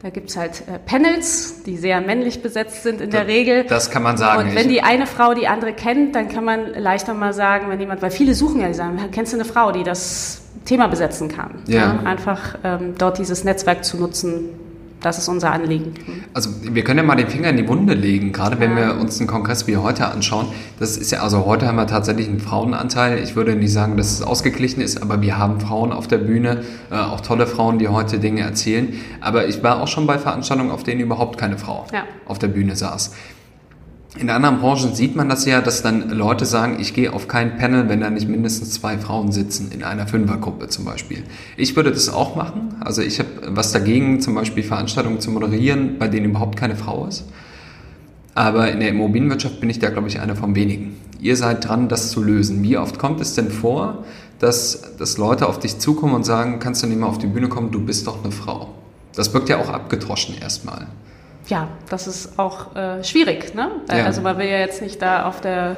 da 0.03 0.11
gibt's 0.11 0.37
halt 0.37 0.65
äh, 0.67 0.81
Panels, 0.85 1.63
die 1.65 1.77
sehr 1.77 2.01
männlich 2.01 2.43
besetzt 2.43 2.83
sind 2.83 3.01
in 3.01 3.11
das, 3.11 3.21
der 3.21 3.29
Regel. 3.29 3.65
Das 3.65 3.91
kann 3.91 4.03
man 4.03 4.17
sagen. 4.17 4.49
Und 4.49 4.55
wenn 4.57 4.69
die 4.69 4.83
eine 4.83 5.07
Frau 5.07 5.33
die 5.33 5.47
andere 5.47 5.73
kennt, 5.73 6.17
dann 6.17 6.29
kann 6.29 6.45
man 6.45 6.75
leichter 6.75 7.15
mal 7.15 7.33
sagen, 7.33 7.69
wenn 7.69 7.79
jemand, 7.79 8.03
weil 8.03 8.11
viele 8.11 8.35
suchen 8.35 8.61
ja, 8.61 8.67
die 8.67 8.75
sagen, 8.75 8.99
kennst 9.13 9.33
du 9.33 9.37
eine 9.37 9.45
Frau, 9.45 9.71
die 9.71 9.85
das 9.85 10.43
Thema 10.65 10.89
besetzen 10.89 11.29
kann? 11.29 11.63
Ja. 11.69 11.79
ja 11.79 12.01
einfach 12.05 12.59
ähm, 12.65 12.95
dort 12.99 13.19
dieses 13.19 13.45
Netzwerk 13.45 13.85
zu 13.85 13.97
nutzen, 13.97 14.49
das 15.03 15.19
ist 15.19 15.29
unser 15.29 15.53
Anliegen. 15.53 15.95
Also 16.35 16.51
wir 16.63 16.85
können 16.85 16.99
ja 16.99 17.05
mal 17.05 17.17
den 17.17 17.29
Finger 17.29 17.51
in 17.51 17.57
die 17.57 17.69
Wunde 17.69 17.95
legen, 17.95 18.33
gerade 18.33 18.59
wenn 18.61 18.77
wir 18.77 18.97
uns 19.01 19.19
einen 19.19 19.29
Kongress 19.29 19.67
wie 19.67 19.77
heute 19.77 20.07
anschauen. 20.07 20.47
Das 20.79 20.97
ist 20.97 21.11
ja, 21.11 21.23
also 21.23 21.45
heute 21.45 21.67
haben 21.67 21.77
wir 21.77 21.87
tatsächlich 21.87 22.29
einen 22.29 22.41
Frauenanteil. 22.41 23.19
Ich 23.23 23.37
würde 23.37 23.55
nicht 23.55 23.73
sagen, 23.73 23.97
dass 23.97 24.13
es 24.13 24.23
ausgeglichen 24.23 24.81
ist, 24.81 25.03
aber 25.03 25.21
wir 25.21 25.39
haben 25.39 25.61
Frauen 25.61 25.93
auf 25.93 26.09
der 26.09 26.19
Bühne, 26.19 26.63
äh, 26.91 26.95
auch 26.97 27.21
tolle 27.21 27.47
Frauen, 27.47 27.79
die 27.79 27.89
heute 27.89 28.19
Dinge 28.19 28.43
erzählen. 28.43 28.95
Aber 29.21 29.47
ich 29.49 29.63
war 29.63 29.81
auch 29.81 29.89
schon 29.89 30.07
bei 30.07 30.19
Veranstaltungen, 30.19 30.71
auf 30.71 30.83
denen 30.83 31.01
überhaupt 31.01 31.39
keine 31.39 31.59
Frau 31.59 31.87
ja. 31.93 32.05
auf 32.27 32.39
der 32.39 32.49
Bühne 32.49 32.77
saß. 32.77 33.13
In 34.19 34.29
anderen 34.29 34.61
Branchen 34.61 34.95
sieht 34.95 35.17
man 35.17 35.31
das 35.31 35.47
ja, 35.47 35.63
dass 35.63 35.81
dann 35.81 36.11
Leute 36.11 36.45
sagen, 36.45 36.77
ich 36.79 36.93
gehe 36.93 37.15
auf 37.15 37.29
kein 37.29 37.57
Panel, 37.57 37.89
wenn 37.89 38.01
da 38.01 38.11
nicht 38.11 38.29
mindestens 38.29 38.73
zwei 38.73 38.99
Frauen 38.99 39.33
sitzen, 39.33 39.73
in 39.73 39.83
einer 39.83 40.07
Fünfergruppe 40.07 40.69
zum 40.69 40.85
Beispiel. 40.85 41.25
Ich 41.57 41.77
würde 41.77 41.93
das 41.93 42.11
auch 42.11 42.37
machen. 42.37 42.75
Also 42.81 43.01
ich 43.01 43.19
habe 43.21 43.31
was 43.49 43.73
dagegen, 43.73 44.21
zum 44.21 44.35
Beispiel 44.35 44.65
Veranstaltungen 44.65 45.21
zu 45.21 45.31
moderieren, 45.31 45.97
bei 45.99 46.09
denen 46.09 46.27
überhaupt 46.27 46.59
keine 46.59 46.77
Frau 46.77 47.07
ist. 47.07 47.25
Aber 48.35 48.71
in 48.71 48.81
der 48.81 48.91
Immobilienwirtschaft 48.91 49.61
bin 49.61 49.71
ich 49.71 49.79
da, 49.79 49.89
glaube 49.89 50.09
ich, 50.09 50.21
einer 50.21 50.37
von 50.37 50.55
wenigen. 50.55 50.95
Ihr 51.19 51.37
seid 51.37 51.67
dran, 51.67 51.89
das 51.89 52.11
zu 52.11 52.23
lösen. 52.23 52.63
Wie 52.63 52.77
oft 52.77 52.99
kommt 52.99 53.21
es 53.23 53.35
denn 53.35 53.51
vor, 53.51 54.05
dass, 54.39 54.95
dass 54.99 55.17
Leute 55.17 55.49
auf 55.49 55.59
dich 55.59 55.79
zukommen 55.79 56.15
und 56.15 56.25
sagen, 56.25 56.59
kannst 56.59 56.83
du 56.83 56.87
nicht 56.87 57.01
mal 57.01 57.07
auf 57.07 57.19
die 57.19 57.29
Bühne 57.29 57.49
kommen, 57.49 57.71
du 57.71 57.81
bist 57.81 58.07
doch 58.07 58.23
eine 58.23 58.33
Frau? 58.33 58.75
Das 59.15 59.33
wirkt 59.33 59.49
ja 59.49 59.57
auch 59.57 59.71
abgedroschen 59.71 60.35
erstmal 60.39 60.89
ja, 61.49 61.69
das 61.89 62.07
ist 62.07 62.39
auch 62.39 62.75
äh, 62.77 63.03
schwierig. 63.05 63.55
Ne? 63.55 63.71
Ja. 63.89 64.05
Also 64.05 64.21
man 64.23 64.39
will 64.39 64.47
ja 64.47 64.59
jetzt 64.59 64.83
nicht 64.83 65.03
da 65.03 65.27
auf 65.27 65.41
der 65.41 65.77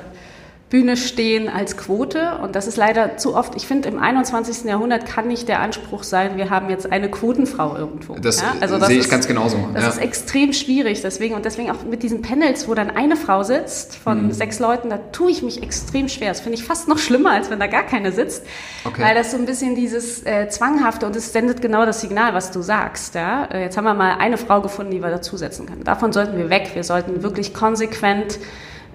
Bühne 0.75 0.97
stehen 0.97 1.49
als 1.49 1.77
Quote. 1.77 2.37
Und 2.43 2.57
das 2.57 2.67
ist 2.67 2.77
leider 2.77 3.17
zu 3.17 3.37
oft. 3.37 3.55
Ich 3.55 3.65
finde, 3.69 3.89
im 3.89 4.01
21. 4.01 4.65
Jahrhundert 4.65 5.07
kann 5.07 5.29
nicht 5.29 5.47
der 5.47 5.61
Anspruch 5.61 6.03
sein, 6.03 6.37
wir 6.37 6.51
haben 6.51 6.69
jetzt 6.69 6.91
eine 6.91 7.09
Quotenfrau 7.09 7.77
irgendwo. 7.77 8.17
Das, 8.17 8.41
ja? 8.41 8.57
also 8.61 8.77
das 8.77 8.89
sehe 8.89 8.97
ich 8.97 9.05
ist, 9.05 9.09
ganz 9.09 9.29
genauso. 9.29 9.57
Das 9.73 9.85
ja. 9.85 9.91
ist 9.91 9.99
extrem 9.99 10.53
schwierig. 10.53 11.01
Deswegen, 11.01 11.37
und 11.37 11.45
deswegen 11.45 11.71
auch 11.71 11.85
mit 11.85 12.03
diesen 12.03 12.23
Panels, 12.23 12.67
wo 12.67 12.75
dann 12.75 12.91
eine 12.91 13.15
Frau 13.15 13.45
sitzt 13.45 13.95
von 13.95 14.27
mhm. 14.27 14.33
sechs 14.33 14.59
Leuten, 14.59 14.91
da 14.91 14.99
tue 15.13 15.31
ich 15.31 15.45
mich 15.45 15.63
extrem 15.63 16.09
schwer. 16.09 16.31
Das 16.31 16.41
finde 16.41 16.59
ich 16.59 16.65
fast 16.65 16.89
noch 16.89 16.99
schlimmer, 16.99 17.31
als 17.31 17.51
wenn 17.51 17.61
da 17.61 17.69
gar 17.69 17.85
keine 17.85 18.11
sitzt. 18.11 18.45
Okay. 18.85 19.01
Weil 19.01 19.15
das 19.15 19.31
so 19.31 19.37
ein 19.37 19.47
bisschen 19.47 19.77
dieses 19.77 20.27
äh, 20.27 20.49
Zwanghafte 20.49 21.07
und 21.07 21.15
es 21.15 21.33
sendet 21.33 21.63
genau 21.63 21.87
das 21.87 22.01
Signal, 22.01 22.35
was 22.35 22.51
du 22.51 22.63
sagst. 22.63 23.15
Ja? 23.15 23.45
Äh, 23.45 23.63
jetzt 23.63 23.77
haben 23.77 23.85
wir 23.85 23.95
mal 23.95 24.17
eine 24.19 24.39
Frau 24.39 24.61
gefunden, 24.61 24.91
die 24.91 25.01
wir 25.01 25.11
dazusetzen 25.11 25.67
können. 25.67 25.85
Davon 25.85 26.13
sollten 26.13 26.37
wir 26.37 26.51
weg. 26.51 26.73
Wir 26.75 26.83
sollten 26.83 27.23
wirklich 27.23 27.55
konsequent 27.55 28.41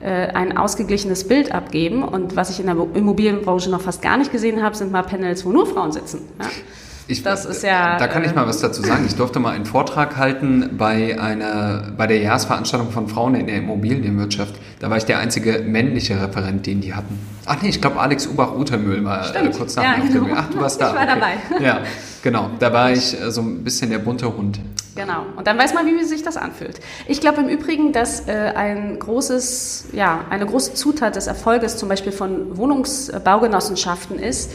ein 0.06 0.58
ausgeglichenes 0.58 1.28
Bild 1.28 1.52
abgeben. 1.52 2.04
Und 2.04 2.36
was 2.36 2.50
ich 2.50 2.60
in 2.60 2.68
der 2.68 2.76
Immobilienbranche 2.94 3.70
noch 3.70 3.82
fast 3.82 4.02
gar 4.02 4.18
nicht 4.18 4.32
gesehen 4.32 4.64
habe, 4.64 4.76
sind 4.76 4.92
mal 4.92 5.04
Panels, 5.04 5.46
wo 5.46 5.52
nur 5.52 5.66
Frauen 5.66 5.92
sitzen. 5.92 6.22
Ja. 6.40 6.46
Ich, 7.10 7.24
das 7.24 7.44
ist 7.46 7.64
ja. 7.64 7.98
Da 7.98 8.08
kann 8.08 8.24
ich 8.24 8.36
mal 8.36 8.46
was 8.46 8.60
dazu 8.60 8.84
sagen. 8.84 9.04
Ich 9.08 9.16
durfte 9.16 9.40
mal 9.40 9.56
einen 9.56 9.66
Vortrag 9.66 10.16
halten 10.18 10.70
bei 10.78 11.20
einer, 11.20 11.92
bei 11.98 12.06
der 12.06 12.20
Jahresveranstaltung 12.20 12.92
von 12.92 13.08
Frauen 13.08 13.34
in 13.34 13.48
der 13.48 13.58
Immobilienwirtschaft. 13.58 14.54
Da 14.80 14.92
war 14.92 14.98
ich 14.98 15.06
der 15.06 15.18
einzige 15.18 15.64
männliche 15.66 16.22
Referent, 16.22 16.68
den 16.68 16.82
die 16.82 16.94
hatten. 16.94 17.18
Ach 17.48 17.60
nee, 17.64 17.70
ich 17.70 17.82
glaube 17.82 18.00
Alex 18.00 18.28
Ubach-Utermühl 18.28 19.04
war 19.04 19.36
äh, 19.36 19.50
kurz 19.50 19.76
nach 19.76 19.84
ja, 19.84 20.04
mir 20.04 20.12
genau. 20.12 20.28
Ach, 20.36 20.52
du 20.52 20.62
warst 20.62 20.80
da. 20.80 20.90
Ich 20.90 20.96
war 20.96 21.02
okay. 21.02 21.38
dabei. 21.50 21.66
Ja, 21.66 21.82
genau. 22.22 22.52
Da 22.60 22.72
war 22.72 22.92
ich 22.92 23.20
äh, 23.20 23.32
so 23.32 23.42
ein 23.42 23.64
bisschen 23.64 23.90
der 23.90 24.00
bunte 24.00 24.38
Hund. 24.38 24.60
Genau. 25.00 25.26
Und 25.38 25.48
dann 25.48 25.58
weiß 25.58 25.74
man, 25.74 25.86
wie 25.86 26.04
sich 26.04 26.24
das 26.24 26.36
anfühlt. 26.36 26.82
Ich 27.08 27.22
glaube 27.22 27.40
im 27.40 27.48
Übrigen, 27.48 27.94
dass 27.94 28.28
äh, 28.28 28.52
ein 28.54 29.00
großes, 29.00 29.90
ja, 29.94 30.26
eine 30.30 30.46
große 30.46 30.74
Zutat 30.74 31.16
des 31.16 31.28
Erfolges 31.28 31.78
zum 31.78 31.88
Beispiel 31.88 32.12
von 32.12 32.58
Wohnungsbaugenossenschaften 32.58 34.20
ist, 34.20 34.52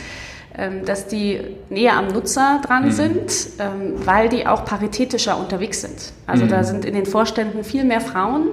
ähm, 0.55 0.85
dass 0.85 1.07
die 1.07 1.41
näher 1.71 1.97
am 1.97 2.09
Nutzer 2.09 2.61
dran 2.63 2.85
mhm. 2.85 2.93
sind, 2.93 3.33
ähm, 3.59 3.95
weil 4.05 4.29
die 4.29 4.47
auch 4.47 4.67
paritätischer 4.67 5.39
unterwegs 5.39 5.81
sind. 5.81 6.13
Also 6.27 6.45
mhm. 6.45 6.51
da 6.51 6.63
sind 6.63 6.85
in 6.85 6.93
den 6.93 7.07
Vorständen 7.07 7.65
viel 7.65 7.85
mehr 7.85 8.03
Frauen 8.03 8.49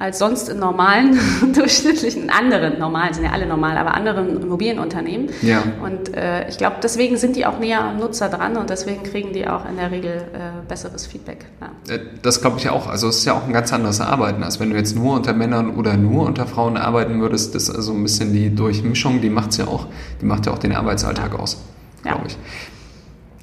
als 0.00 0.18
sonst 0.18 0.48
in 0.48 0.58
normalen, 0.58 1.18
durchschnittlichen, 1.54 2.30
anderen, 2.30 2.78
normalen, 2.78 3.12
sind 3.12 3.24
ja 3.24 3.32
alle 3.32 3.46
normal, 3.46 3.76
aber 3.76 3.94
anderen 3.94 4.42
Immobilienunternehmen. 4.42 5.28
Ja. 5.42 5.62
Und 5.84 6.16
äh, 6.16 6.48
ich 6.48 6.56
glaube, 6.56 6.76
deswegen 6.82 7.18
sind 7.18 7.36
die 7.36 7.44
auch 7.44 7.58
näher 7.58 7.84
am 7.84 7.98
Nutzer 7.98 8.30
dran 8.30 8.56
und 8.56 8.70
deswegen 8.70 9.02
kriegen 9.02 9.34
die 9.34 9.46
auch 9.46 9.68
in 9.68 9.76
der 9.76 9.90
Regel 9.90 10.12
äh, 10.32 10.66
besseres 10.66 11.06
Feedback. 11.06 11.44
Ja. 11.60 11.94
Äh, 11.94 12.00
das 12.22 12.40
glaube 12.40 12.58
ich 12.58 12.70
auch. 12.70 12.88
Also 12.88 13.08
es 13.08 13.18
ist 13.18 13.26
ja 13.26 13.34
auch 13.34 13.46
ein 13.46 13.52
ganz 13.52 13.74
anderes 13.74 14.00
Arbeiten, 14.00 14.42
als 14.42 14.58
wenn 14.58 14.70
du 14.70 14.76
jetzt 14.76 14.96
nur 14.96 15.14
unter 15.14 15.34
Männern 15.34 15.76
oder 15.76 15.98
nur 15.98 16.24
unter 16.24 16.46
Frauen 16.46 16.78
arbeiten 16.78 17.20
würdest. 17.20 17.54
Das 17.54 17.64
ist 17.64 17.76
also 17.76 17.92
ein 17.92 18.02
bisschen 18.02 18.32
die 18.32 18.54
Durchmischung, 18.54 19.20
die 19.20 19.28
macht 19.28 19.54
ja 19.58 19.66
auch, 19.66 19.86
die 20.22 20.24
macht 20.24 20.46
ja 20.46 20.52
auch 20.52 20.58
den 20.58 20.74
Arbeitsalltag 20.74 21.38
aus, 21.38 21.62
glaube 22.02 22.22
ich. 22.26 22.38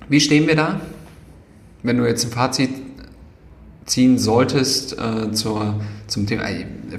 Wie 0.09 0.19
stehen 0.19 0.47
wir 0.47 0.55
da? 0.55 0.79
Wenn 1.83 1.99
du 1.99 2.07
jetzt 2.07 2.25
ein 2.25 2.31
Fazit 2.31 2.86
ziehen 3.87 4.19
solltest 4.19 4.97
äh, 4.99 5.31
zur, 5.31 5.75
zum 6.05 6.27
Thema 6.27 6.43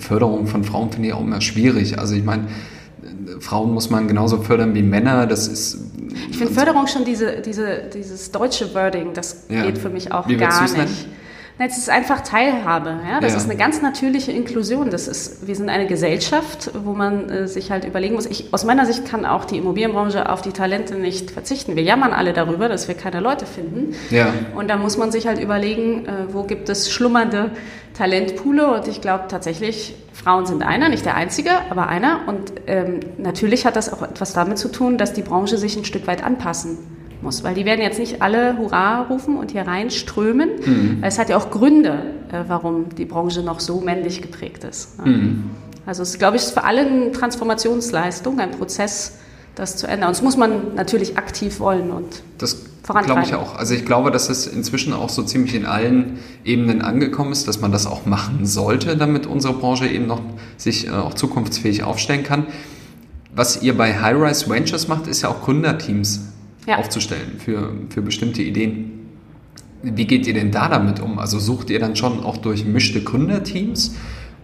Förderung 0.01 0.47
von 0.47 0.65
Frauen, 0.65 0.91
finde 0.91 1.09
ich 1.09 1.15
auch 1.15 1.21
immer 1.21 1.41
schwierig. 1.41 1.99
Also 1.99 2.15
ich 2.15 2.25
meine, 2.25 2.49
Frauen 3.41 3.73
muss 3.73 3.91
man 3.91 4.09
genauso 4.09 4.39
fördern 4.39 4.75
wie 4.75 4.83
Männer. 4.83 5.27
Das 5.27 5.47
ist. 5.47 5.79
Ich 6.31 6.37
finde 6.37 6.53
Förderung 6.53 6.87
schon 6.87 7.05
diese, 7.05 7.41
diese, 7.41 7.89
dieses 7.95 8.31
deutsche 8.31 8.75
Wording, 8.75 9.13
das 9.15 9.45
ja. 9.49 9.65
geht 9.65 9.79
für 9.79 9.91
mich 9.91 10.13
auch 10.13 10.27
gar 10.27 10.63
nicht. 10.63 11.09
Nennen? 11.59 11.71
Es 11.71 11.79
ist 11.79 11.91
einfach 11.91 12.21
Teilhabe. 12.21 13.01
Ja? 13.09 13.21
Das 13.21 13.33
ja. 13.33 13.39
ist 13.39 13.45
eine 13.45 13.57
ganz 13.57 13.83
natürliche 13.83 14.33
Inklusion. 14.33 14.91
Das 14.91 15.09
ist, 15.09 15.47
wir 15.47 15.57
sind 15.57 15.69
eine 15.69 15.87
Gesellschaft, 15.87 16.71
wo 16.85 16.93
man 16.93 17.29
äh, 17.29 17.49
sich 17.49 17.71
halt 17.71 17.85
überlegen 17.85 18.15
muss. 18.15 18.27
Ich, 18.27 18.53
aus 18.53 18.65
meiner 18.65 18.87
Sicht 18.87 19.05
kann 19.05 19.25
auch 19.25 19.45
die 19.45 19.59
Immobilienbranche 19.59 20.29
auf 20.29 20.43
die 20.43 20.53
Talente 20.53 20.95
nicht 20.95 21.31
verzichten. 21.31 21.77
Wir 21.77 21.83
jammern 21.83 22.13
alle 22.13 22.33
darüber, 22.33 22.69
dass 22.69 22.89
wir 22.89 22.95
keine 22.95 23.21
Leute 23.21 23.47
finden. 23.47 23.95
Ja. 24.11 24.33
Und 24.55 24.69
da 24.69 24.77
muss 24.77 24.97
man 24.97 25.11
sich 25.11 25.27
halt 25.27 25.41
überlegen, 25.41 26.07
äh, 26.07 26.11
wo 26.33 26.45
gibt 26.45 26.69
es 26.69 26.91
schlummernde 26.91 27.51
Talentpoole. 27.95 28.67
Und 28.75 28.89
ich 28.89 29.01
glaube 29.01 29.25
tatsächlich, 29.29 29.95
Frauen 30.13 30.47
sind 30.47 30.63
einer, 30.63 30.89
nicht 30.89 31.05
der 31.05 31.17
einzige, 31.17 31.51
aber 31.71 31.89
einer. 31.89 32.21
Und 32.27 32.53
ähm, 32.67 33.01
natürlich 33.19 33.67
hat 33.67 33.77
das 33.77 33.93
auch 33.93 34.03
etwas 34.03 34.33
damit 34.33 34.59
zu 34.59 34.69
tun, 34.69 34.99
dass 34.99 35.13
die 35.13 35.23
Branche 35.23 35.59
sich 35.59 35.77
ein 35.77 35.85
Stück 35.85 36.07
weit 36.07 36.25
anpassen 36.25 36.98
muss, 37.23 37.45
weil 37.45 37.55
die 37.55 37.65
werden 37.65 37.81
jetzt 37.81 37.99
nicht 37.99 38.23
alle 38.23 38.57
Hurra 38.59 39.03
rufen 39.03 39.37
und 39.37 39.51
hier 39.51 39.63
reinströmen. 39.63 40.51
Mhm. 40.65 40.99
Es 41.03 41.19
hat 41.19 41.29
ja 41.29 41.37
auch 41.37 41.51
Gründe, 41.51 42.03
äh, 42.31 42.45
warum 42.49 42.89
die 42.97 43.05
Branche 43.05 43.43
noch 43.43 43.61
so 43.61 43.81
männlich 43.81 44.23
geprägt 44.23 44.65
ist. 44.65 45.05
Mhm. 45.05 45.51
Also 45.87 46.03
es 46.03 46.11
ist, 46.11 46.19
glaube 46.19 46.37
ich, 46.37 46.43
für 46.43 46.65
alle 46.65 46.81
eine 46.81 47.13
Transformationsleistung, 47.13 48.41
ein 48.41 48.51
Prozess, 48.51 49.19
das 49.55 49.77
zu 49.77 49.87
ändern. 49.87 50.09
Und 50.09 50.17
das 50.17 50.23
muss 50.23 50.37
man 50.37 50.75
natürlich 50.75 51.17
aktiv 51.19 51.61
wollen 51.61 51.91
und 51.91 52.23
das 52.39 52.65
glaube 52.83 53.23
ich 53.23 53.35
auch. 53.35 53.57
Also 53.57 53.75
ich 53.75 53.85
glaube, 53.85 54.11
dass 54.11 54.31
es 54.31 54.47
inzwischen 54.47 54.93
auch 54.93 55.11
so 55.11 55.23
ziemlich 55.23 55.55
in 55.55 55.67
allen 55.67 56.19
Ebenen 56.45 56.81
angekommen 56.81 57.33
ist, 57.33 57.47
dass 57.47 57.61
man 57.61 57.73
das 57.73 57.87
auch 57.87 58.07
machen 58.07 58.47
sollte, 58.47 58.97
damit 58.97 59.27
unsere 59.27 59.55
Branche 59.55 59.87
eben 59.87 60.07
noch 60.07 60.23
sich 60.57 60.87
äh, 60.87 60.91
auch 60.91 61.15
zukunftsfähig 61.15 61.83
aufstellen 61.83 62.23
kann. 62.23 62.47
Was 63.35 63.63
ihr 63.63 63.77
bei 63.77 64.01
High 64.01 64.17
Rise 64.17 64.49
Ventures 64.49 64.89
macht, 64.89 65.07
ist 65.07 65.23
ja 65.23 65.29
auch 65.29 65.43
Gründerteams 65.43 66.21
ja. 66.69 66.79
aufzustellen 66.79 67.41
für, 67.45 67.73
für 67.89 68.03
bestimmte 68.03 68.43
Ideen. 68.43 69.09
Wie 69.83 70.07
geht 70.07 70.27
ihr 70.27 70.35
denn 70.35 70.51
da 70.51 70.69
damit 70.69 71.01
um? 71.01 71.19
Also 71.19 71.39
sucht 71.39 71.71
ihr 71.71 71.79
dann 71.79 71.97
schon 71.97 72.23
auch 72.23 72.37
durch 72.37 72.65
mischte 72.65 73.03
Gründerteams? 73.03 73.95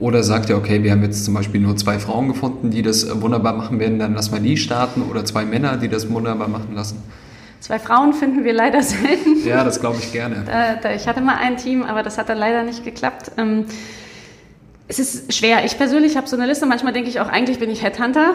Oder 0.01 0.25
sagt 0.25 0.49
ihr, 0.49 0.57
okay, 0.57 0.83
wir 0.83 0.91
haben 0.91 1.03
jetzt 1.03 1.25
zum 1.25 1.35
Beispiel 1.35 1.61
nur 1.61 1.77
zwei 1.77 1.99
Frauen 2.01 2.29
gefunden, 2.29 2.71
die 2.71 2.83
das 2.83 3.21
wunderbar 3.21 3.55
machen 3.55 3.79
werden, 3.79 3.99
dann 4.01 4.15
lassen 4.15 4.33
wir 4.33 4.41
die 4.41 4.57
starten 4.57 5.03
oder 5.03 5.25
zwei 5.25 5.45
Männer, 5.45 5.77
die 5.77 5.89
das 5.89 6.11
wunderbar 6.11 6.49
machen 6.49 6.75
lassen? 6.75 7.03
Zwei 7.61 7.79
Frauen 7.79 8.13
finden 8.13 8.45
wir 8.45 8.53
leider 8.53 8.83
selten. 8.83 9.47
Ja, 9.47 9.63
das 9.63 9.81
glaube 9.81 9.99
ich 10.01 10.13
gerne. 10.13 10.43
Da, 10.45 10.75
da, 10.75 10.93
ich 10.95 11.07
hatte 11.07 11.21
mal 11.21 11.37
ein 11.37 11.57
Team, 11.57 11.83
aber 11.83 12.03
das 12.03 12.19
hat 12.19 12.29
dann 12.29 12.39
leider 12.39 12.65
nicht 12.65 12.85
geklappt. 12.85 13.33
Ähm, 13.39 13.67
es 14.87 14.99
ist 14.99 15.33
schwer. 15.33 15.65
Ich 15.65 15.79
persönlich 15.79 16.17
habe 16.17 16.27
so 16.27 16.37
eine 16.37 16.47
Liste. 16.47 16.67
Manchmal 16.67 16.93
denke 16.93 17.09
ich 17.09 17.21
auch, 17.21 17.29
eigentlich 17.29 17.59
bin 17.59 17.71
ich 17.71 17.83
Headhunter. 17.83 18.35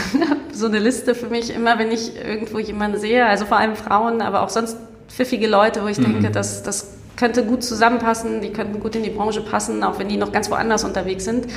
so 0.52 0.66
eine 0.66 0.78
Liste 0.78 1.14
für 1.14 1.26
mich 1.26 1.54
immer, 1.54 1.78
wenn 1.78 1.90
ich 1.90 2.16
irgendwo 2.16 2.58
jemanden 2.58 2.98
sehe. 2.98 3.26
Also 3.26 3.46
vor 3.46 3.56
allem 3.56 3.74
Frauen, 3.74 4.22
aber 4.22 4.42
auch 4.42 4.48
sonst 4.48 4.76
pfiffige 5.08 5.48
Leute, 5.48 5.82
wo 5.82 5.88
ich 5.88 5.98
mhm. 5.98 6.04
denke, 6.04 6.30
das, 6.30 6.62
das 6.62 6.92
könnte 7.16 7.44
gut 7.44 7.64
zusammenpassen, 7.64 8.40
die 8.40 8.50
könnten 8.52 8.78
gut 8.78 8.94
in 8.94 9.02
die 9.02 9.10
Branche 9.10 9.40
passen, 9.40 9.82
auch 9.82 9.98
wenn 9.98 10.08
die 10.08 10.16
noch 10.16 10.30
ganz 10.30 10.50
woanders 10.50 10.84
unterwegs 10.84 11.24
sind, 11.24 11.48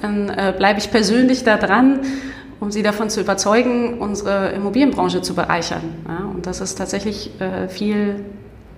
dann 0.00 0.28
äh, 0.28 0.52
bleibe 0.56 0.78
ich 0.78 0.90
persönlich 0.90 1.44
da 1.44 1.56
dran, 1.56 2.00
um 2.60 2.70
sie 2.70 2.82
davon 2.82 3.08
zu 3.08 3.20
überzeugen, 3.20 4.00
unsere 4.00 4.50
Immobilienbranche 4.50 5.22
zu 5.22 5.34
bereichern. 5.34 5.82
Ja, 6.06 6.26
und 6.34 6.46
das 6.46 6.60
ist 6.60 6.76
tatsächlich 6.76 7.30
äh, 7.40 7.68
viel 7.68 8.24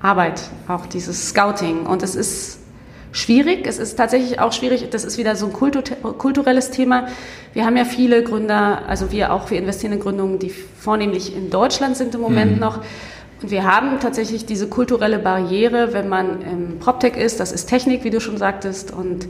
Arbeit, 0.01 0.43
auch 0.69 0.87
dieses 0.87 1.31
Scouting. 1.31 1.87
Und 1.87 2.05
es 2.05 2.15
ist 2.15 2.60
schwierig. 3.13 3.67
Es 3.67 3.79
ist 3.79 3.97
tatsächlich 3.97 4.41
auch 4.41 4.53
schwierig. 4.53 4.89
Das 4.91 5.05
ist 5.05 5.19
wieder 5.19 5.37
so 5.37 5.47
ein 5.47 5.53
kulturelles 5.53 6.71
Thema. 6.71 7.09
Wir 7.53 7.67
haben 7.67 7.77
ja 7.77 7.85
viele 7.85 8.23
Gründer, 8.23 8.83
also 8.87 9.11
wir 9.11 9.33
auch, 9.33 9.51
wir 9.51 9.59
investieren 9.59 9.93
in 9.95 10.01
Gründungen, 10.01 10.39
die 10.39 10.51
vornehmlich 10.51 11.35
in 11.35 11.51
Deutschland 11.51 11.97
sind 11.97 12.15
im 12.15 12.21
Moment 12.21 12.55
mhm. 12.55 12.61
noch. 12.61 12.81
Und 13.43 13.51
wir 13.51 13.65
haben 13.65 14.01
tatsächlich 14.01 14.45
diese 14.45 14.69
kulturelle 14.69 15.19
Barriere, 15.19 15.93
wenn 15.93 16.09
man 16.09 16.43
im 16.43 16.79
PropTech 16.79 17.17
ist, 17.17 17.41
das 17.41 17.53
ist 17.53 17.67
Technik, 17.67 18.05
wie 18.05 18.11
du 18.11 18.21
schon 18.21 18.37
sagtest, 18.37 18.93
und 18.93 19.29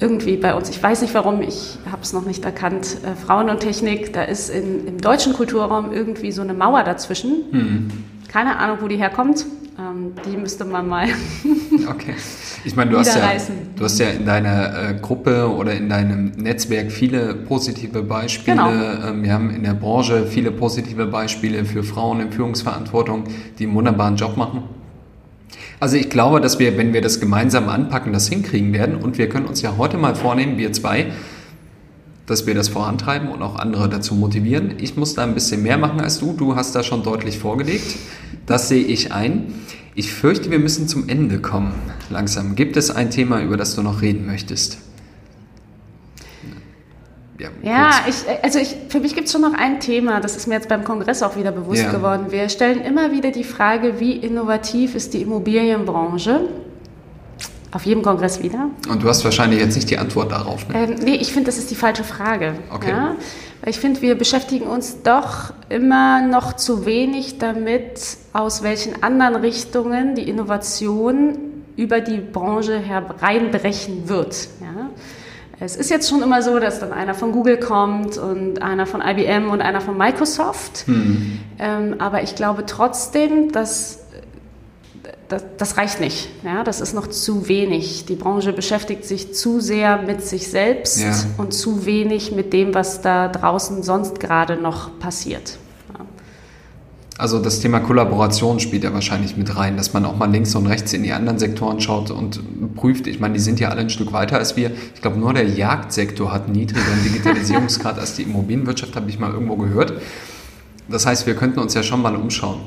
irgendwie 0.00 0.36
bei 0.36 0.54
uns, 0.54 0.68
ich 0.68 0.82
weiß 0.82 1.02
nicht 1.02 1.14
warum, 1.14 1.40
ich 1.42 1.78
habe 1.90 2.02
es 2.02 2.12
noch 2.12 2.24
nicht 2.24 2.44
erkannt, 2.44 2.96
äh, 3.04 3.14
Frauen 3.14 3.48
und 3.48 3.60
Technik, 3.60 4.12
da 4.12 4.24
ist 4.24 4.50
in, 4.50 4.86
im 4.88 5.00
deutschen 5.00 5.32
Kulturraum 5.32 5.92
irgendwie 5.92 6.32
so 6.32 6.42
eine 6.42 6.54
Mauer 6.54 6.82
dazwischen. 6.82 7.44
Mhm. 7.52 7.90
Keine 8.32 8.58
Ahnung, 8.58 8.78
wo 8.80 8.88
die 8.88 8.96
herkommt. 8.96 9.44
Ähm, 9.78 10.12
die 10.26 10.36
müsste 10.36 10.64
man 10.64 10.88
mal. 10.88 11.08
okay. 11.88 12.14
Ich 12.64 12.76
meine, 12.76 12.90
du 12.90 12.98
hast, 12.98 13.14
ja, 13.14 13.30
du 13.76 13.84
hast 13.84 13.98
ja 13.98 14.10
in 14.10 14.24
deiner 14.24 14.90
äh, 14.90 14.94
Gruppe 15.00 15.50
oder 15.50 15.74
in 15.74 15.88
deinem 15.88 16.32
Netzwerk 16.32 16.92
viele 16.92 17.34
positive 17.34 18.02
Beispiele. 18.02 18.56
Genau. 18.56 18.70
Ähm, 18.70 19.22
wir 19.22 19.32
haben 19.32 19.50
in 19.50 19.62
der 19.62 19.74
Branche 19.74 20.26
viele 20.26 20.50
positive 20.50 21.06
Beispiele 21.06 21.64
für 21.64 21.82
Frauen 21.82 22.20
in 22.20 22.32
Führungsverantwortung, 22.32 23.24
die 23.58 23.64
einen 23.64 23.74
wunderbaren 23.74 24.16
Job 24.16 24.36
machen. 24.36 24.62
Also 25.80 25.96
ich 25.96 26.08
glaube, 26.08 26.40
dass 26.40 26.58
wir, 26.58 26.78
wenn 26.78 26.92
wir 26.92 27.00
das 27.00 27.18
gemeinsam 27.18 27.68
anpacken, 27.68 28.12
das 28.12 28.28
hinkriegen 28.28 28.72
werden. 28.72 28.96
Und 28.96 29.18
wir 29.18 29.28
können 29.28 29.46
uns 29.46 29.62
ja 29.62 29.76
heute 29.76 29.98
mal 29.98 30.14
vornehmen, 30.14 30.56
wir 30.56 30.72
zwei, 30.72 31.12
dass 32.26 32.46
wir 32.46 32.54
das 32.54 32.68
vorantreiben 32.68 33.28
und 33.28 33.42
auch 33.42 33.56
andere 33.56 33.88
dazu 33.88 34.14
motivieren. 34.14 34.74
Ich 34.78 34.96
muss 34.96 35.14
da 35.14 35.24
ein 35.24 35.34
bisschen 35.34 35.62
mehr 35.62 35.78
machen 35.78 36.00
als 36.00 36.18
du. 36.18 36.32
Du 36.32 36.56
hast 36.56 36.74
da 36.74 36.82
schon 36.82 37.02
deutlich 37.02 37.38
vorgelegt. 37.38 37.96
Das 38.46 38.68
sehe 38.68 38.84
ich 38.84 39.12
ein. 39.12 39.54
Ich 39.94 40.12
fürchte, 40.12 40.50
wir 40.50 40.58
müssen 40.58 40.88
zum 40.88 41.08
Ende 41.08 41.40
kommen. 41.40 41.74
Langsam. 42.10 42.54
Gibt 42.54 42.76
es 42.76 42.90
ein 42.90 43.10
Thema, 43.10 43.42
über 43.42 43.56
das 43.56 43.74
du 43.74 43.82
noch 43.82 44.02
reden 44.02 44.26
möchtest? 44.26 44.78
Ja, 47.38 47.48
ja 47.62 47.90
ich, 48.08 48.14
also 48.42 48.58
ich, 48.58 48.76
für 48.88 49.00
mich 49.00 49.14
gibt 49.14 49.26
es 49.26 49.32
schon 49.32 49.40
noch 49.40 49.54
ein 49.54 49.80
Thema, 49.80 50.20
das 50.20 50.36
ist 50.36 50.46
mir 50.46 50.54
jetzt 50.54 50.68
beim 50.68 50.84
Kongress 50.84 51.22
auch 51.22 51.36
wieder 51.36 51.50
bewusst 51.50 51.82
ja. 51.82 51.90
geworden. 51.90 52.26
Wir 52.30 52.48
stellen 52.48 52.80
immer 52.80 53.10
wieder 53.10 53.32
die 53.32 53.44
Frage, 53.44 53.98
wie 53.98 54.12
innovativ 54.12 54.94
ist 54.94 55.12
die 55.12 55.22
Immobilienbranche? 55.22 56.48
Auf 57.72 57.86
jedem 57.86 58.02
Kongress 58.02 58.42
wieder. 58.42 58.68
Und 58.88 59.02
du 59.02 59.08
hast 59.08 59.24
wahrscheinlich 59.24 59.60
jetzt 59.60 59.74
nicht 59.74 59.88
die 59.88 59.96
Antwort 59.96 60.30
darauf. 60.30 60.68
Ne? 60.68 60.74
Ähm, 60.74 60.94
nee, 61.02 61.16
ich 61.16 61.32
finde, 61.32 61.46
das 61.46 61.56
ist 61.56 61.70
die 61.70 61.74
falsche 61.74 62.04
Frage. 62.04 62.54
Okay. 62.70 62.90
Ja? 62.90 63.16
Ich 63.64 63.78
finde, 63.78 64.02
wir 64.02 64.14
beschäftigen 64.16 64.66
uns 64.66 65.02
doch 65.02 65.54
immer 65.70 66.20
noch 66.26 66.54
zu 66.54 66.84
wenig 66.84 67.38
damit, 67.38 68.18
aus 68.34 68.62
welchen 68.62 69.02
anderen 69.02 69.36
Richtungen 69.36 70.14
die 70.14 70.28
Innovation 70.28 71.38
über 71.76 72.00
die 72.00 72.18
Branche 72.18 72.78
hereinbrechen 72.78 74.08
wird. 74.08 74.48
Ja? 74.60 74.90
Es 75.60 75.76
ist 75.76 75.90
jetzt 75.90 76.10
schon 76.10 76.22
immer 76.22 76.42
so, 76.42 76.58
dass 76.58 76.80
dann 76.80 76.92
einer 76.92 77.14
von 77.14 77.30
Google 77.30 77.56
kommt 77.56 78.18
und 78.18 78.60
einer 78.60 78.84
von 78.84 79.00
IBM 79.00 79.48
und 79.48 79.60
einer 79.60 79.80
von 79.80 79.96
Microsoft. 79.96 80.88
Mhm. 80.88 81.38
Ähm, 81.58 81.94
aber 81.98 82.22
ich 82.22 82.34
glaube 82.34 82.66
trotzdem, 82.66 83.52
dass 83.52 84.01
das, 85.32 85.44
das, 85.56 85.76
reicht 85.78 85.98
nicht. 86.00 86.28
Ja, 86.44 86.62
das 86.62 86.80
ist 86.80 86.94
noch 86.94 87.06
zu 87.06 87.48
wenig. 87.48 88.04
Die 88.04 88.16
Branche 88.16 88.52
beschäftigt 88.52 89.04
sich 89.04 89.34
zu 89.34 89.60
sehr 89.60 90.02
mit 90.02 90.22
sich 90.22 90.48
selbst 90.48 91.00
ja. 91.00 91.14
und 91.38 91.54
zu 91.54 91.86
wenig 91.86 92.32
mit 92.32 92.52
dem, 92.52 92.74
was 92.74 93.00
da 93.00 93.28
draußen 93.28 93.82
sonst 93.82 94.20
gerade 94.20 94.56
noch 94.56 94.98
passiert. 94.98 95.58
Ja. 95.94 96.04
Also 97.16 97.38
das 97.38 97.60
Thema 97.60 97.80
Kollaboration 97.80 98.60
spielt 98.60 98.84
ja 98.84 98.92
wahrscheinlich 98.92 99.38
mit 99.38 99.56
rein, 99.56 99.78
dass 99.78 99.94
man 99.94 100.04
auch 100.04 100.16
mal 100.16 100.30
links 100.30 100.54
und 100.54 100.66
rechts 100.66 100.92
in 100.92 101.02
die 101.02 101.12
anderen 101.12 101.38
Sektoren 101.38 101.80
schaut 101.80 102.10
und 102.10 102.74
prüft. 102.76 103.06
Ich 103.06 103.18
meine, 103.18 103.32
die 103.32 103.40
sind 103.40 103.58
ja 103.58 103.70
alle 103.70 103.80
ein 103.80 103.90
Stück 103.90 104.12
weiter 104.12 104.36
als 104.36 104.54
wir. 104.54 104.70
Ich 104.94 105.00
glaube, 105.00 105.18
nur 105.18 105.32
der 105.32 105.48
Jagdsektor 105.48 106.30
hat 106.30 106.44
einen 106.44 106.56
niedrigeren 106.56 107.02
Digitalisierungsgrad 107.04 107.98
als 107.98 108.16
die 108.16 108.24
Immobilienwirtschaft, 108.24 108.94
habe 108.96 109.08
ich 109.08 109.18
mal 109.18 109.32
irgendwo 109.32 109.56
gehört. 109.56 109.94
Das 110.88 111.06
heißt, 111.06 111.26
wir 111.26 111.34
könnten 111.36 111.58
uns 111.58 111.72
ja 111.72 111.82
schon 111.82 112.02
mal 112.02 112.16
umschauen. 112.16 112.60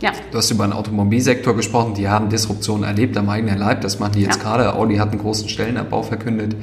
Ja. 0.00 0.12
Du 0.30 0.38
hast 0.38 0.50
über 0.50 0.66
den 0.66 0.72
Automobilsektor 0.72 1.56
gesprochen, 1.56 1.94
die 1.94 2.08
haben 2.08 2.28
Disruption 2.28 2.82
erlebt 2.82 3.16
am 3.16 3.28
eigenen 3.28 3.58
Leib. 3.58 3.80
Das 3.80 3.98
machen 3.98 4.12
die 4.12 4.22
jetzt 4.22 4.36
ja. 4.36 4.42
gerade. 4.42 4.74
Audi 4.74 4.96
hat 4.96 5.10
einen 5.10 5.20
großen 5.20 5.48
Stellenabbau 5.48 6.02
verkündet. 6.02 6.54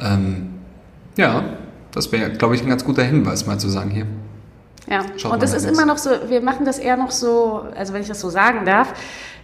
Ähm, 0.00 0.50
ja, 1.16 1.44
das 1.92 2.10
wäre, 2.12 2.30
glaube 2.32 2.56
ich, 2.56 2.62
ein 2.62 2.68
ganz 2.68 2.84
guter 2.84 3.04
Hinweis, 3.04 3.46
mal 3.46 3.58
zu 3.58 3.68
sagen 3.68 3.90
hier. 3.90 4.06
Ja, 4.88 5.02
Schaut 5.16 5.32
und 5.32 5.42
das 5.42 5.52
ist 5.52 5.64
immer 5.66 5.84
noch 5.84 5.98
so, 5.98 6.10
wir 6.28 6.40
machen 6.40 6.64
das 6.64 6.78
eher 6.78 6.96
noch 6.96 7.10
so, 7.10 7.66
also 7.76 7.92
wenn 7.92 8.02
ich 8.02 8.08
das 8.08 8.20
so 8.20 8.30
sagen 8.30 8.64
darf, 8.64 8.92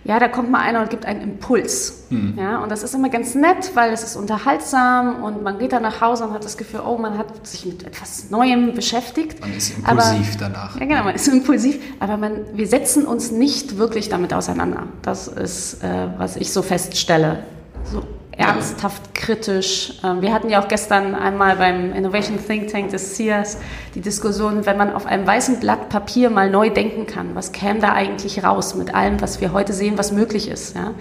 ja, 0.05 0.19
da 0.19 0.27
kommt 0.27 0.51
mal 0.51 0.61
einer 0.61 0.81
und 0.81 0.91
gibt 0.91 1.07
einen 1.07 1.21
Impuls. 1.21 2.07
Mhm. 2.11 2.35
Ja, 2.37 2.59
und 2.59 2.73
das 2.73 2.83
ist 2.83 2.93
immer 2.95 3.09
ganz 3.09 3.37
nett, 3.37 3.71
weil 3.75 3.93
es 3.93 4.03
ist 4.03 4.17
unterhaltsam 4.17 5.23
und 5.23 5.45
man 5.45 5.59
geht 5.59 5.73
dann 5.73 5.83
nach 5.83 6.01
Hause 6.01 6.25
und 6.25 6.33
hat 6.33 6.45
das 6.45 6.57
Gefühl, 6.57 6.81
oh, 6.85 6.99
man 6.99 7.19
hat 7.19 7.47
sich 7.47 7.67
mit 7.67 7.85
etwas 7.85 8.29
Neuem 8.29 8.75
beschäftigt. 8.75 9.41
Man 9.41 9.55
ist 9.57 9.77
impulsiv 9.77 10.37
aber, 10.37 10.39
danach. 10.39 10.81
Ja, 10.81 10.87
genau, 10.87 11.05
man 11.05 11.15
ist 11.15 11.29
impulsiv, 11.33 11.79
aber 12.01 12.17
man, 12.17 12.33
wir 12.55 12.67
setzen 12.67 13.07
uns 13.07 13.31
nicht 13.31 13.79
wirklich 13.79 14.09
damit 14.09 14.35
auseinander. 14.35 14.85
Das 15.03 15.29
ist, 15.29 15.85
äh, 15.85 16.09
was 16.19 16.35
ich 16.37 16.53
so 16.53 16.63
feststelle. 16.63 17.45
So 17.85 18.03
ernsthaft 18.37 19.15
kritisch. 19.15 19.95
Ähm, 20.05 20.23
wir 20.23 20.33
hatten 20.33 20.49
ja 20.49 20.63
auch 20.63 20.69
gestern 20.69 21.15
einmal 21.15 21.57
beim 21.57 21.93
Innovation 21.93 22.39
Think 22.45 22.69
Tank 22.69 22.91
des 22.91 23.15
CIAS 23.17 23.59
die 23.95 24.01
Diskussion, 24.01 24.67
wenn 24.67 24.77
man 24.77 24.93
auf 24.93 25.07
einem 25.07 25.27
weißen 25.27 25.61
Blatt 25.61 25.89
Papier 25.89 26.31
mal 26.31 26.51
neu 26.51 26.71
denken 26.71 27.07
kann, 27.07 27.35
was 27.35 27.53
käme 27.53 27.81
da 27.81 27.93
eigentlich 27.93 28.43
raus 28.43 28.75
mit 28.75 28.95
allem, 28.95 29.21
was 29.21 29.41
wir 29.41 29.53
heute 29.53 29.73
sehen, 29.73 29.99
was 29.99 30.13
möglich 30.13 30.49
ist. 30.49 30.75
Ja? 30.75 30.93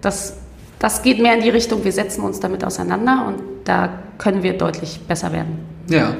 Das, 0.00 0.38
das 0.78 1.02
geht 1.02 1.20
mehr 1.20 1.34
in 1.34 1.42
die 1.42 1.50
Richtung, 1.50 1.84
wir 1.84 1.92
setzen 1.92 2.22
uns 2.22 2.40
damit 2.40 2.64
auseinander 2.64 3.26
und 3.26 3.42
da 3.64 3.90
können 4.18 4.42
wir 4.42 4.56
deutlich 4.56 5.00
besser 5.06 5.32
werden. 5.32 5.58
Ja, 5.88 6.16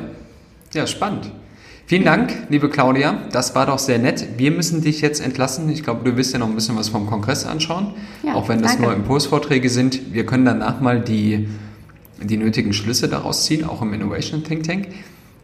ja, 0.73 0.87
spannend. 0.87 1.31
Vielen 1.93 2.07
Dank, 2.07 2.33
liebe 2.49 2.71
Claudia. 2.71 3.21
Das 3.33 3.55
war 3.55 3.67
doch 3.67 3.79
sehr 3.79 3.99
nett. 3.99 4.27
Wir 4.39 4.51
müssen 4.51 4.81
dich 4.81 5.03
jetzt 5.03 5.21
entlassen. 5.21 5.69
Ich 5.69 5.83
glaube, 5.83 6.11
du 6.11 6.17
wirst 6.17 6.33
ja 6.33 6.39
noch 6.39 6.49
ein 6.49 6.55
bisschen 6.55 6.75
was 6.75 6.89
vom 6.89 7.07
Kongress 7.07 7.45
anschauen, 7.45 7.93
ja, 8.23 8.33
auch 8.33 8.49
wenn 8.49 8.63
das 8.63 8.79
danke. 8.79 8.85
nur 8.85 8.95
Impulsvorträge 8.95 9.69
sind. 9.69 10.15
Wir 10.15 10.25
können 10.25 10.47
danach 10.47 10.81
mal 10.81 11.03
die, 11.03 11.51
die 12.23 12.39
nötigen 12.39 12.73
Schlüsse 12.73 13.09
daraus 13.09 13.45
ziehen, 13.45 13.67
auch 13.67 13.83
im 13.83 13.93
Innovation 13.93 14.43
Think 14.43 14.63
Tank. 14.63 14.89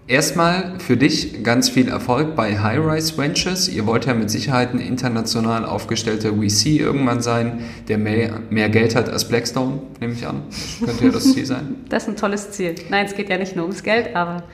Erstmal 0.07 0.81
für 0.81 0.97
dich 0.97 1.45
ganz 1.45 1.69
viel 1.69 1.89
Erfolg 1.89 2.35
bei 2.35 2.59
High 2.59 2.79
Rise 2.79 3.19
Ventures. 3.19 3.69
Ihr 3.69 3.85
wollt 3.85 4.07
ja 4.07 4.15
mit 4.15 4.31
Sicherheit 4.31 4.73
ein 4.73 4.81
international 4.81 5.67
aufgestellter 5.67 6.31
VC 6.31 6.79
irgendwann 6.79 7.21
sein, 7.21 7.59
der 7.89 7.99
mehr, 7.99 8.41
mehr 8.49 8.71
Geld 8.71 8.95
hat 8.95 9.11
als 9.11 9.29
Blackstone, 9.29 9.81
nehme 10.01 10.15
ich 10.15 10.27
an. 10.27 10.45
Das 10.49 10.89
könnte 10.89 11.05
ja 11.05 11.11
das 11.11 11.31
Ziel 11.31 11.45
sein. 11.45 11.75
Das 11.91 12.05
ist 12.05 12.09
ein 12.09 12.17
tolles 12.17 12.53
Ziel. 12.53 12.75
Nein, 12.89 13.05
es 13.05 13.15
geht 13.15 13.29
ja 13.29 13.37
nicht 13.37 13.55
nur 13.55 13.67
ums 13.67 13.83
Geld, 13.83 14.17
aber 14.17 14.45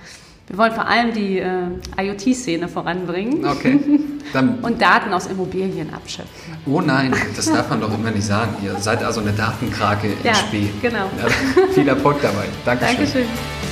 wir 0.47 0.59
wollen 0.59 0.73
vor 0.73 0.87
allem 0.87 1.15
die 1.15 1.39
äh, 1.39 1.49
IoT-Szene 1.99 2.69
voranbringen. 2.69 3.45
Okay. 3.45 3.81
Und 4.63 4.81
Daten 4.81 5.13
aus 5.13 5.27
Immobilien 5.27 5.93
abschöpfen. 5.95 6.55
Oh 6.67 6.81
nein, 6.81 7.15
das 7.37 7.47
darf 7.47 7.71
man 7.71 7.81
doch 7.81 7.93
immer 7.95 8.11
nicht 8.11 8.27
sagen. 8.27 8.57
Ihr 8.63 8.77
seid 8.79 9.03
also 9.03 9.21
eine 9.21 9.33
Datenkrake 9.33 10.09
ja, 10.23 10.31
im 10.31 10.37
Spiel. 10.37 10.71
Genau. 10.83 11.11
Ja, 11.19 11.69
viel 11.73 11.89
Erfolg 11.89 12.21
dabei. 12.21 12.47
Dankeschön. 12.65 12.97
Dankeschön. 12.97 13.64